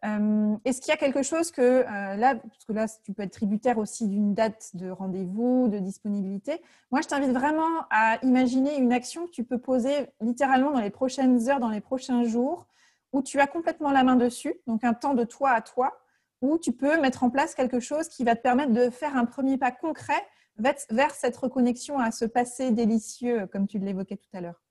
[0.03, 3.77] Est-ce qu'il y a quelque chose que là, parce que là, tu peux être tributaire
[3.77, 6.61] aussi d'une date de rendez-vous, de disponibilité.
[6.91, 10.89] Moi, je t'invite vraiment à imaginer une action que tu peux poser littéralement dans les
[10.89, 12.67] prochaines heures, dans les prochains jours,
[13.13, 15.97] où tu as complètement la main dessus, donc un temps de toi à toi,
[16.41, 19.25] où tu peux mettre en place quelque chose qui va te permettre de faire un
[19.25, 20.21] premier pas concret
[20.57, 24.61] vers cette reconnexion à ce passé délicieux, comme tu l'évoquais tout à l'heure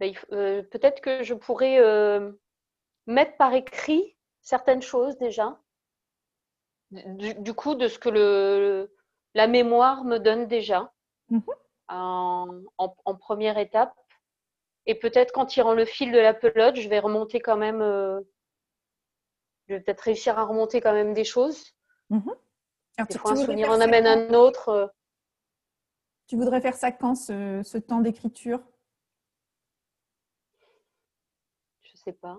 [0.00, 2.32] ben, euh, Peut-être que je pourrais euh,
[3.08, 5.58] mettre par écrit certaines choses déjà,
[6.90, 8.94] du, coup, de ce que le,
[9.34, 10.92] la mémoire me donne déjà
[11.30, 11.42] mhm.
[11.88, 13.94] en, première étape.
[14.86, 18.20] Et peut-être qu'en tirant le fil de la pelote, je vais remonter quand même euh,
[19.68, 21.74] je vais peut-être réussir à remonter quand même des choses.
[22.08, 22.34] Mhm.
[22.96, 24.68] Alors, des fois, un souvenir en amène un autre.
[24.70, 24.86] Euh.
[26.26, 28.60] Tu voudrais faire ça quand, ce, temps d'écriture?
[31.82, 32.38] Je ne sais pas.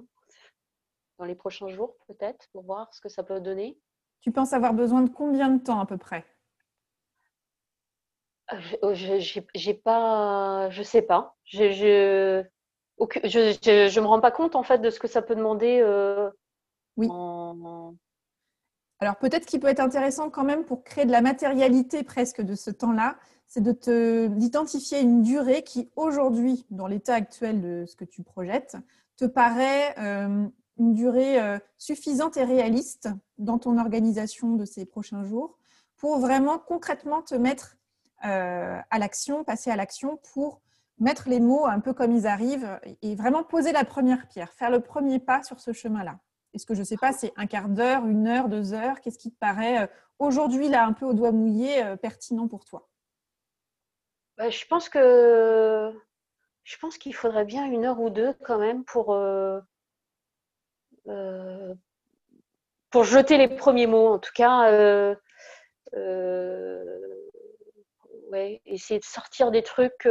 [1.20, 3.78] Dans les prochains jours, peut-être, pour voir ce que ça peut donner.
[4.22, 6.26] Tu penses avoir besoin de combien de temps à peu près?
[8.54, 11.36] Euh, oh, je, j'ai pas, je sais pas.
[11.44, 12.44] Je, je,
[13.26, 16.30] je, me rends pas compte en fait de ce que ça peut demander euh,
[16.96, 17.08] oui.
[19.02, 22.56] Alors peut-être qu'il peut être intéressant quand même pour créer de la matérialité presque de
[22.56, 23.18] ce temps-là,
[23.48, 28.24] c'est de te d'identifier une durée qui aujourd'hui, dans l'état actuel de ce que tu
[28.24, 28.78] projettes,
[29.18, 30.48] te paraît euh,
[30.80, 35.58] une durée euh, suffisante et réaliste dans ton organisation de ces prochains jours
[35.98, 37.76] pour vraiment concrètement te mettre
[38.26, 40.62] euh, à l'action, passer à l'action pour
[40.98, 44.70] mettre les mots un peu comme ils arrivent et vraiment poser la première pierre, faire
[44.70, 46.20] le premier pas sur ce chemin-là.
[46.54, 49.00] Est-ce que je ne sais pas, c'est un quart d'heure, une heure, deux heures?
[49.02, 52.90] Qu'est-ce qui te paraît euh, aujourd'hui, là, un peu au doigt mouillé, pertinent pour toi?
[54.38, 55.94] Bah, Je pense que
[56.64, 59.16] je pense qu'il faudrait bien une heure ou deux quand même pour,
[62.90, 64.14] pour jeter les premiers mots.
[64.14, 65.16] En tout cas,
[68.32, 70.08] ouais, essayer de sortir des trucs.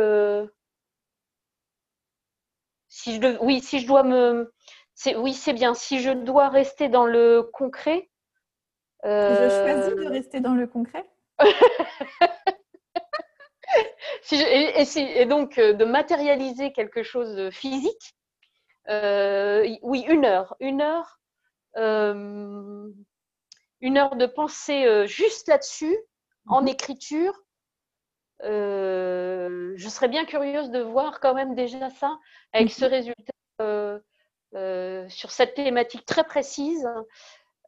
[2.88, 4.52] si je, oui, si je dois me
[5.16, 5.74] oui, c'est bien.
[5.74, 8.10] Si je dois rester dans le concret.
[9.04, 11.08] Je choisis de euh, rester dans le concret?
[14.32, 18.16] et, donc euh, de matérialiser quelque chose de physique.
[18.88, 20.56] Euh, oui, une heure.
[20.60, 21.20] Une heure.
[21.76, 22.94] une
[23.96, 25.96] heure de pensée juste là-dessus,
[26.46, 26.68] en mhm.
[26.68, 27.34] écriture.
[28.42, 32.18] je serais bien curieuse de voir quand même déjà ça
[32.52, 32.90] avec ce mhm.
[32.90, 33.32] résultat
[34.54, 36.88] euh, sur cette thématique très précise,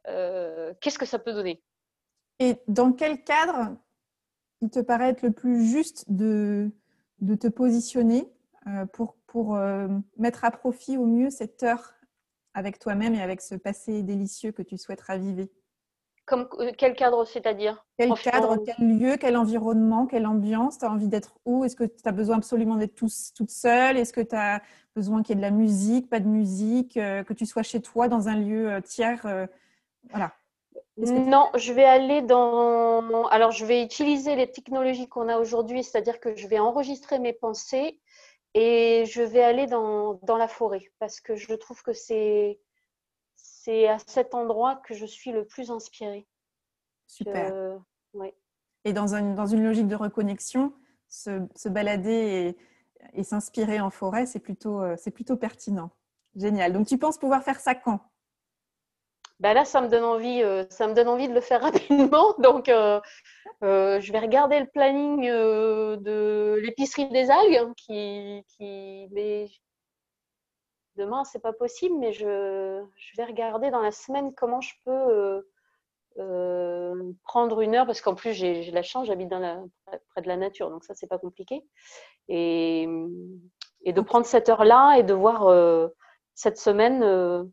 [0.07, 1.61] euh, qu'est-ce que ça peut donner?
[2.39, 3.77] Et dans quel cadre
[4.61, 6.71] il te paraît être le plus juste de,
[7.19, 8.21] de te positionner?
[8.23, 8.40] euh,
[8.93, 9.57] pour, pour
[10.17, 11.93] mettre à profit au mieux cette heure
[12.53, 15.51] avec toi-même et avec ce passé délicieux que tu souhaites raviver
[16.31, 16.47] comme,
[16.77, 17.85] quel cadre, c'est-à-dire?
[17.97, 20.77] Quel cadre, quel lieu, quel environnement, quelle ambiance?
[20.77, 21.65] Tu as envie d'être où?
[21.65, 23.97] Est-ce que tu as besoin absolument d'être toute seule?
[23.97, 24.61] Est-ce que tu as
[24.95, 27.81] besoin qu'il y ait de la musique, pas de musique, euh, que tu sois chez
[27.81, 29.25] toi dans un lieu euh, tiers.
[29.25, 29.45] Euh,
[30.09, 30.33] voilà.
[30.97, 33.25] Non, je vais aller dans.
[33.27, 37.33] Alors, je vais utiliser les technologies qu'on a aujourd'hui, c'est-à-dire que je vais enregistrer mes
[37.33, 37.99] pensées
[38.53, 42.59] et je vais aller dans, dans la forêt parce que je trouve que c'est
[43.35, 46.27] c'est à cet endroit que je suis le plus inspirée.
[47.07, 47.79] Super.
[48.13, 48.35] ouais.
[48.85, 50.73] Et dans, un, dans, une logique de reconnexion,
[51.07, 52.57] se, se balader et
[53.13, 55.91] et s'inspirer en forêt, c'est plutôt, euh, c'est plutôt pertinent.
[56.35, 56.73] Génial.
[56.73, 57.99] Donc, tu penses pouvoir faire ça quand?
[59.41, 62.35] Ben là, ça me donne envie, euh, ça me donne envie de le faire rapidement.
[62.37, 63.01] Donc, euh,
[63.63, 69.47] je vais regarder le planning de l'épicerie des algues, hein, qui, qui mais
[70.95, 75.43] demain, c'est pas possible, mais je, je, vais regarder dans la semaine comment je peux
[77.23, 80.83] prendre une heure, parce qu'en plus j'ai la chance, j'habite près de la nature, donc
[80.83, 81.65] ça c'est pas compliqué.
[82.27, 82.87] Et,
[83.85, 85.49] et, de prendre cette heure-là et de voir
[86.35, 87.51] cette semaine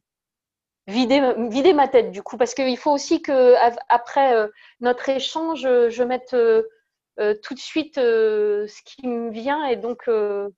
[0.89, 3.55] vider, ma tête du coup, parce qu'il faut aussi que
[3.89, 4.49] après
[4.81, 10.51] notre échange, je mette tout de suite ce qui me vient et donc il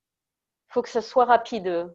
[0.69, 1.91] faut que ça soit rapide.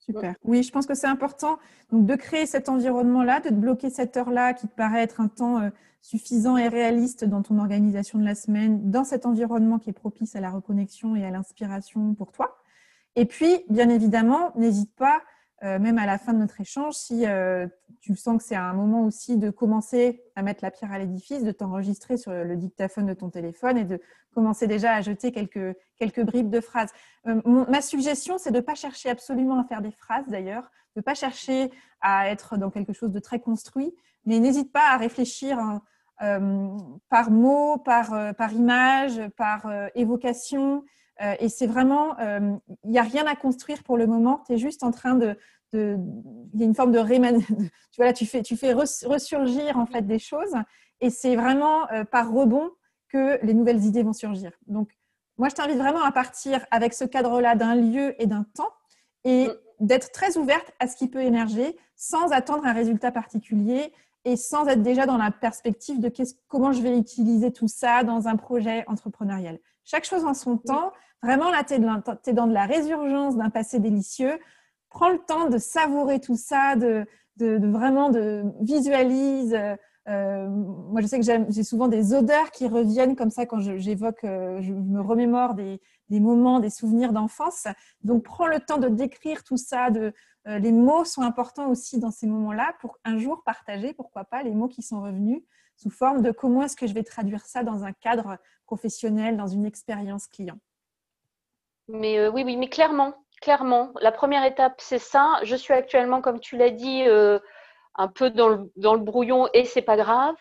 [0.00, 0.34] Super.
[0.44, 1.58] Oui, je pense que c'est important
[1.90, 5.28] donc, de créer cet environnement-là, de te bloquer cette heure-là qui te paraît être un
[5.28, 9.90] temps euh, suffisant et réaliste dans ton organisation de la semaine, dans cet environnement qui
[9.90, 12.56] est propice à la reconnexion et à l'inspiration pour toi.
[13.14, 15.22] Et puis, bien évidemment, n'hésite pas
[15.62, 17.66] euh, même à la fin de notre échange, si euh,
[18.00, 21.42] tu sens que c'est un moment aussi de commencer à mettre la pierre à l'édifice,
[21.42, 24.00] de t'enregistrer sur le dictaphone de ton téléphone et de
[24.32, 26.90] commencer déjà à jeter quelques, quelques bribes de phrases.
[27.26, 31.00] Euh, ma suggestion, c'est de ne pas chercher absolument à faire des phrases d'ailleurs, de
[31.00, 33.94] ne pas chercher à être dans quelque chose de très construit,
[34.24, 35.82] mais n'hésite pas à réfléchir hein,
[37.08, 40.84] par mots, par, par image, par évocation.
[41.22, 44.42] Euh, et c'est vraiment, euh, il n'y a rien à construire pour le moment.
[44.46, 45.36] Tu es juste en train de,
[45.72, 47.00] il y a une forme de
[47.92, 50.54] tu vois là, tu fais, tu fais ressurgir en fait des choses.
[51.00, 52.70] Et c'est vraiment euh, par rebond
[53.08, 54.52] que les nouvelles idées vont surgir.
[54.66, 54.90] Donc,
[55.36, 58.70] moi, je t'invite vraiment à partir avec ce cadre-là d'un lieu et d'un temps
[59.24, 59.52] et mm.
[59.80, 63.92] d'être très ouverte à ce qui peut émerger sans attendre un résultat particulier
[64.24, 66.12] et sans être déjà dans la perspective de
[66.48, 69.58] comment je vais utiliser tout ça dans un projet entrepreneurial.
[69.84, 70.92] Chaque chose en son temps.
[71.22, 71.78] Vraiment, là, tu es,
[72.32, 74.38] dans de la résurgence d'un passé délicieux.
[74.88, 77.06] Prends le temps de savourer tout ça, de,
[77.38, 79.56] vraiment de visualise.
[80.08, 84.24] Euh, moi, je sais que j'ai souvent des odeurs qui reviennent comme ça quand j'évoque,
[84.24, 87.66] euh, je, me remémore des, moments, des souvenirs d'enfance.
[88.02, 89.90] Donc, prends le temps de décrire tout ça.
[89.90, 90.12] De,
[90.48, 94.42] euh, les mots sont importants aussi dans ces moments-là pour un jour partager, pourquoi pas,
[94.42, 95.42] les mots qui sont revenus
[95.76, 99.46] sous forme de comment est-ce que je vais traduire ça dans un cadre professionnel, dans
[99.46, 100.58] une expérience client.
[101.92, 105.40] Mais euh, oui, oui, mais clairement, clairement, la première étape, c'est ça.
[105.42, 107.38] Je suis actuellement, comme tu l'as dit, euh,
[107.94, 110.36] un peu dans le, dans le, brouillon et c'est pas grave.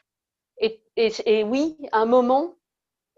[0.58, 2.56] Et, et, oui, à un moment,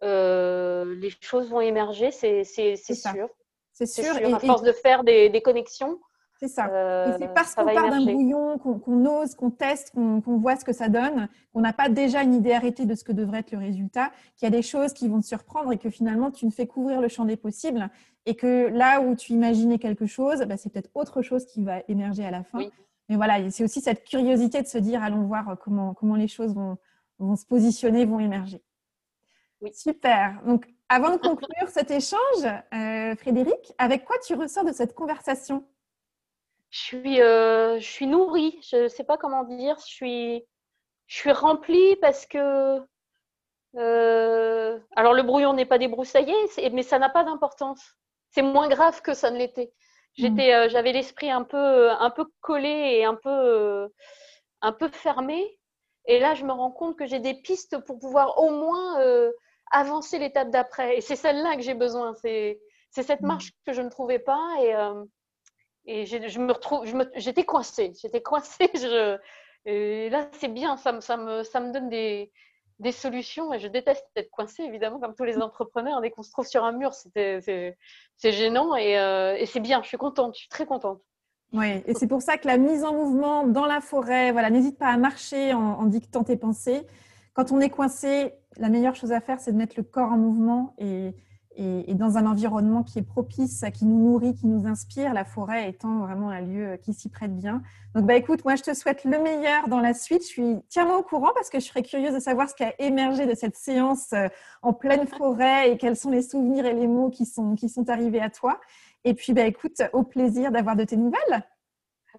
[0.04, 3.28] euh, les choses vont émerger, c'est sûr.
[3.74, 4.18] C'est sûr.
[4.18, 6.00] Et, à force de faire des, des connexions,
[6.42, 6.66] c'est ça.
[7.08, 10.74] et c'est parce qu'on part d'un bouillon, qu'on ose, qu'on teste, qu'on voit ce que
[10.74, 13.60] ça donne, qu'on n'a pas déjà une idée arrêtée de ce que devrait être le
[13.60, 16.52] résultat, qu'il y a des choses qui vont te surprendre et que finalement tu ne
[16.52, 17.90] fais couvrir le champ des possibles
[18.26, 21.82] et que là où tu imaginais quelque chose, bah, c'est peut-être autre chose qui va
[21.88, 22.60] émerger à la fin.
[23.10, 26.56] Mais voilà, c'est aussi cette curiosité de se dire allons voir comment, comment les choses
[26.56, 26.78] vont,
[27.20, 28.64] vont se positionner, vont émerger.
[29.62, 29.72] Oui.
[29.74, 30.42] Super.
[30.46, 32.20] Donc, avant de conclure cet échange,
[32.74, 35.64] euh, Frédéric, avec quoi tu ressors de cette conversation?
[36.72, 38.58] Je suis, euh, je suis nourrie.
[38.64, 39.78] Je ne sais pas comment dire.
[39.80, 40.46] Je suis,
[41.08, 42.80] je suis remplie parce que.
[43.78, 46.34] Euh, alors, le brouillon n'est pas débroussaillé,
[46.72, 47.96] mais ça n'a pas d'importance.
[48.32, 49.74] C'est moins grave que ça ne l'était.
[50.14, 50.56] J'étais, mmh.
[50.56, 53.90] euh, j'avais l'esprit un peu, un peu collé et un peu,
[54.62, 55.60] un peu fermé.
[56.06, 58.98] Et là, je me rends compte que j'ai des pistes pour pouvoir au moins
[59.72, 60.98] avancer l'étape d'après.
[60.98, 62.14] Et c'est celle-là que j'ai besoin.
[62.14, 63.28] C'est, c'est cette mmh.
[63.28, 64.48] marche que je ne trouvais pas.
[64.62, 64.74] Et,
[65.86, 68.70] et je me retrouve, j'étais coincée, j'étais coincée.
[69.66, 72.32] Et là, c'est bien, ça, ça, me, ça me donne des,
[72.80, 73.54] des solutions.
[73.54, 76.02] Et je déteste être coincée, évidemment, comme tous les entrepreneurs.
[76.02, 77.76] Dès qu'on se trouve sur un mur, c'est
[78.24, 79.82] gênant et, euh, et c'est bien.
[79.84, 81.02] Je suis contente, je suis très contente.
[81.54, 84.80] Oui, et c'est pour ça que la mise en mouvement dans la forêt, voilà, n'hésite
[84.80, 86.88] pas à marcher en, en, dictant tes pensées.
[87.34, 90.18] Quand on est coincé, la meilleure chose à faire, c'est de mettre le corps en
[90.18, 91.14] mouvement et,
[91.58, 95.70] et, dans un environnement qui est propice, qui nous nourrit, qui nous inspire, la forêt
[95.70, 97.62] étant vraiment un lieu qui s'y prête bien.
[97.94, 100.22] Donc, bah, écoute, moi, je te souhaite le meilleur dans la suite.
[100.22, 102.74] Je suis tiens-moi au courant parce que je serais curieuse de savoir ce qui a
[102.80, 104.28] émergé de cette séance euh,
[104.62, 107.90] en pleine forêt et quels sont les souvenirs et les mots qui sont, qui sont
[107.90, 108.60] arrivés à toi.
[109.04, 111.44] Et puis, bah, écoute, au plaisir d'avoir de tes nouvelles.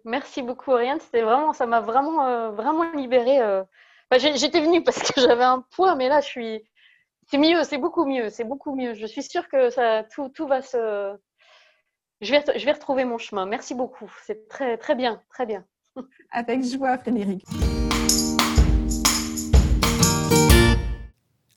[0.05, 1.01] Merci beaucoup, Oriane.
[1.01, 3.41] C'était vraiment, ça m'a vraiment, euh, vraiment libérée.
[3.41, 3.63] Euh.
[4.19, 6.63] J'étais venue parce que j'avais un poids, mais là, je suis,
[7.33, 8.93] c'est mieux, c'est beaucoup mieux, c'est beaucoup mieux.
[8.93, 11.17] Je suis sûre que ça, tout, tout va se.
[12.21, 13.47] Je vais, je vais retrouver mon chemin.
[13.47, 14.13] Merci beaucoup.
[14.27, 15.65] C'est très, très bien, très bien.
[16.31, 17.43] Avec joie, Frédéric.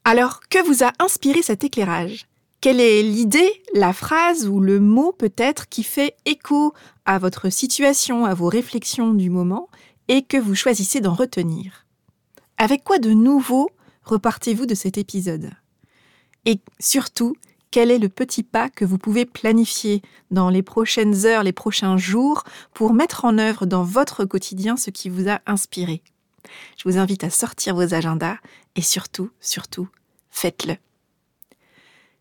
[0.05, 2.26] Alors, que vous a inspiré cet éclairage?
[2.61, 6.73] Quelle est l'idée, la phrase ou le mot peut-être qui fait écho
[7.03, 9.67] à votre situation, à vos réflexions du moment
[10.07, 11.86] et que vous choisissez d'en retenir?
[12.57, 13.69] Avec quoi de nouveau
[14.03, 15.51] repartez-vous de cet épisode?
[16.45, 17.35] Et surtout,
[17.71, 21.97] quel est le petit pas que vous pouvez planifier dans les prochaines heures, les prochains
[21.97, 22.43] jours,
[22.73, 26.01] pour mettre en œuvre dans votre quotidien ce qui vous a inspiré?
[26.77, 28.37] Je vous invite à sortir vos agendas
[28.75, 29.89] et surtout, surtout,
[30.29, 30.75] faites-le.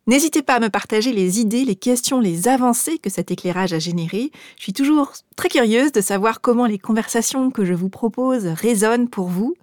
[0.07, 3.79] N'hésitez pas à me partager les idées, les questions, les avancées que cet éclairage a
[3.79, 4.31] générées.
[4.59, 9.09] Je suis toujours très curieuse de savoir comment les conversations que je vous propose résonnent
[9.09, 9.55] pour vous.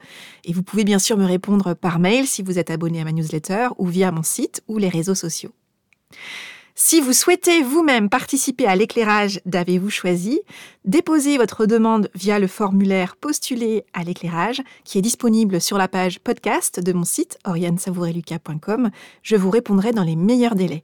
[0.43, 3.11] Et vous pouvez bien sûr me répondre par mail si vous êtes abonné à ma
[3.11, 5.51] newsletter ou via mon site ou les réseaux sociaux.
[6.75, 10.41] Si vous souhaitez vous-même participer à l'éclairage d'Avez-vous choisi,
[10.85, 16.19] déposez votre demande via le formulaire Postuler à l'éclairage qui est disponible sur la page
[16.19, 18.89] podcast de mon site oriansavoureluca.com.
[19.21, 20.81] Je vous répondrai dans les meilleurs délais.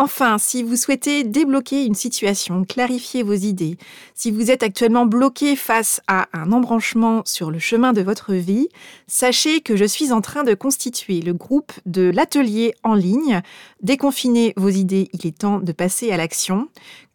[0.00, 3.78] Enfin, si vous souhaitez débloquer une situation, clarifier vos idées,
[4.14, 8.68] si vous êtes actuellement bloqué face à un embranchement sur le chemin de votre vie,
[9.08, 13.42] sachez que je suis en train de constituer le groupe de l'atelier en ligne.
[13.82, 16.68] Déconfinez vos idées, il est temps de passer à l'action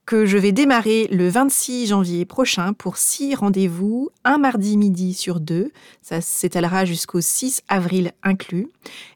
[0.06, 5.40] que je vais démarrer le 26 janvier prochain pour six rendez-vous, un mardi midi sur
[5.40, 5.72] deux.
[6.02, 8.68] Ça s'étalera jusqu'au 6 avril inclus.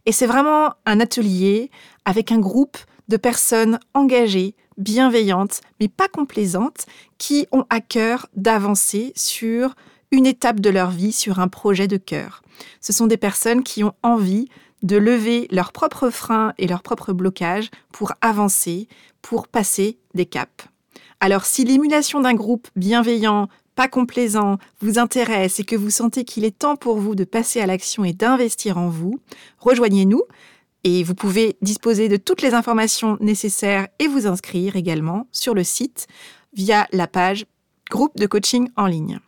[0.05, 1.69] Et c'est vraiment un atelier
[2.05, 2.77] avec un groupe
[3.07, 6.85] de personnes engagées, bienveillantes, mais pas complaisantes,
[7.17, 9.75] qui ont à cœur d'avancer sur
[10.11, 12.41] une étape de leur vie, sur un projet de cœur.
[12.81, 14.49] Ce sont des personnes qui ont envie
[14.83, 18.87] de lever leurs propres freins et leurs propres blocages pour avancer,
[19.21, 20.67] pour passer des caps.
[21.19, 26.45] Alors si l'émulation d'un groupe bienveillant, pas complaisant, vous intéresse et que vous sentez qu'il
[26.45, 29.19] est temps pour vous de passer à l'action et d'investir en vous,
[29.59, 30.23] rejoignez-nous.
[30.89, 35.65] Et vous pouvez disposer de toutes les informations nécessaires et vous inscrire également sur le
[35.65, 36.07] site
[36.53, 37.45] via la page
[37.91, 39.19] groupe de coaching en ligne.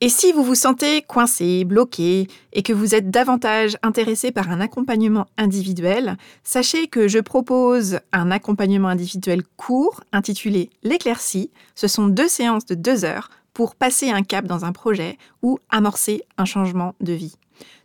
[0.00, 4.62] Et si vous vous sentez coincé, bloqué et que vous êtes davantage intéressé par un
[4.62, 11.50] accompagnement individuel, sachez que je propose un accompagnement individuel court intitulé L'éclaircie.
[11.74, 15.58] Ce sont deux séances de deux heures pour passer un cap dans un projet ou
[15.68, 17.36] amorcer un changement de vie.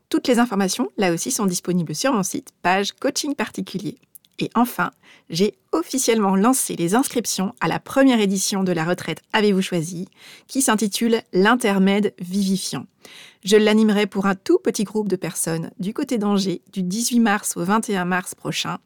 [0.09, 3.97] Toutes les informations, là aussi, sont disponibles sur mon site, page coaching particulier.
[4.39, 4.91] Et enfin,
[5.29, 10.09] j'ai officiellement lancé les inscriptions à la première édition de la retraite Avez-vous choisi,
[10.47, 12.85] qui s'intitule L'intermède vivifiant.
[13.43, 17.55] Je l'animerai pour un tout petit groupe de personnes du côté d'Angers du 18 mars
[17.55, 18.79] au 21 mars prochain.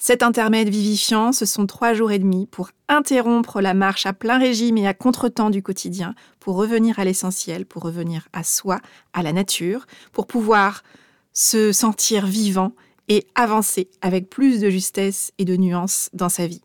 [0.00, 4.38] Cet intermède vivifiant, ce sont trois jours et demi pour interrompre la marche à plein
[4.38, 8.78] régime et à contretemps du quotidien, pour revenir à l'essentiel, pour revenir à soi,
[9.12, 10.84] à la nature, pour pouvoir
[11.32, 12.74] se sentir vivant
[13.08, 16.62] et avancer avec plus de justesse et de nuance dans sa vie.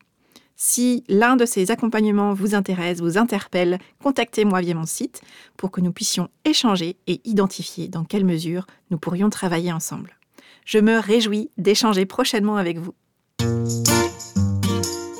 [0.55, 5.21] Si l'un de ces accompagnements vous intéresse, vous interpelle, contactez-moi via mon site
[5.57, 10.17] pour que nous puissions échanger et identifier dans quelle mesure nous pourrions travailler ensemble.
[10.65, 12.93] Je me réjouis d'échanger prochainement avec vous.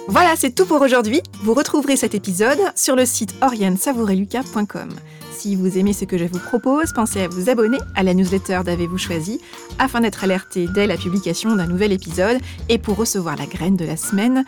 [0.08, 1.22] Voilà, c'est tout pour aujourd'hui.
[1.44, 4.90] Vous retrouverez cet épisode sur le site oriansavoureluca.com.
[5.32, 8.62] Si vous aimez ce que je vous propose, pensez à vous abonner à la newsletter
[8.64, 9.42] d'Avez-vous choisi
[9.80, 12.38] afin d'être alerté dès la publication d'un nouvel épisode
[12.70, 14.46] et pour recevoir la graine de la semaine,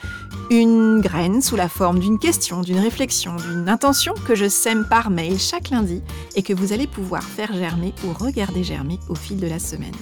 [0.52, 5.10] une graine sous la forme d'une question, d'une réflexion, d'une intention que je sème par
[5.10, 6.02] mail chaque lundi
[6.36, 9.96] et que vous allez pouvoir faire germer ou regarder germer au fil de la semaine.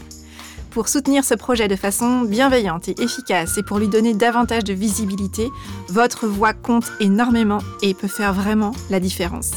[0.73, 4.73] Pour soutenir ce projet de façon bienveillante et efficace et pour lui donner davantage de
[4.73, 5.51] visibilité,
[5.89, 9.51] votre voix compte énormément et peut faire vraiment la différence.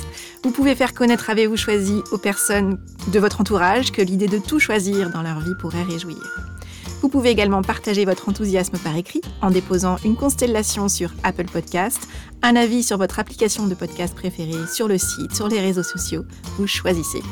[0.44, 2.78] Vous pouvez faire connaître Avez-vous choisi aux personnes
[3.12, 6.55] de votre entourage que l'idée de tout choisir dans leur vie pourrait réjouir.
[7.06, 12.08] Vous pouvez également partager votre enthousiasme par écrit en déposant une constellation sur Apple Podcast,
[12.42, 16.24] un avis sur votre application de podcast préférée, sur le site, sur les réseaux sociaux.
[16.58, 17.22] Vous choisissez.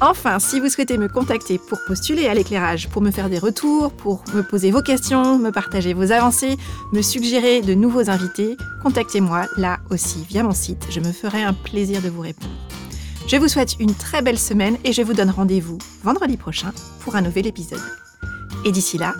[0.00, 3.92] Enfin, si vous souhaitez me contacter pour postuler à l'éclairage, pour me faire des retours,
[3.92, 6.56] pour me poser vos questions, me partager vos avancées,
[6.94, 10.86] me suggérer de nouveaux invités, contactez-moi là aussi via mon site.
[10.88, 12.54] Je me ferai un plaisir de vous répondre.
[13.26, 17.14] Je vous souhaite une très belle semaine et je vous donne rendez-vous vendredi prochain pour
[17.14, 18.01] un nouvel épisode.
[18.64, 19.14] Et d'ici là,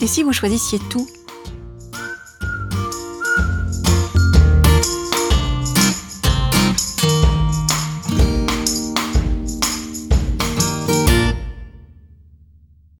[0.00, 1.08] et si vous choisissiez tout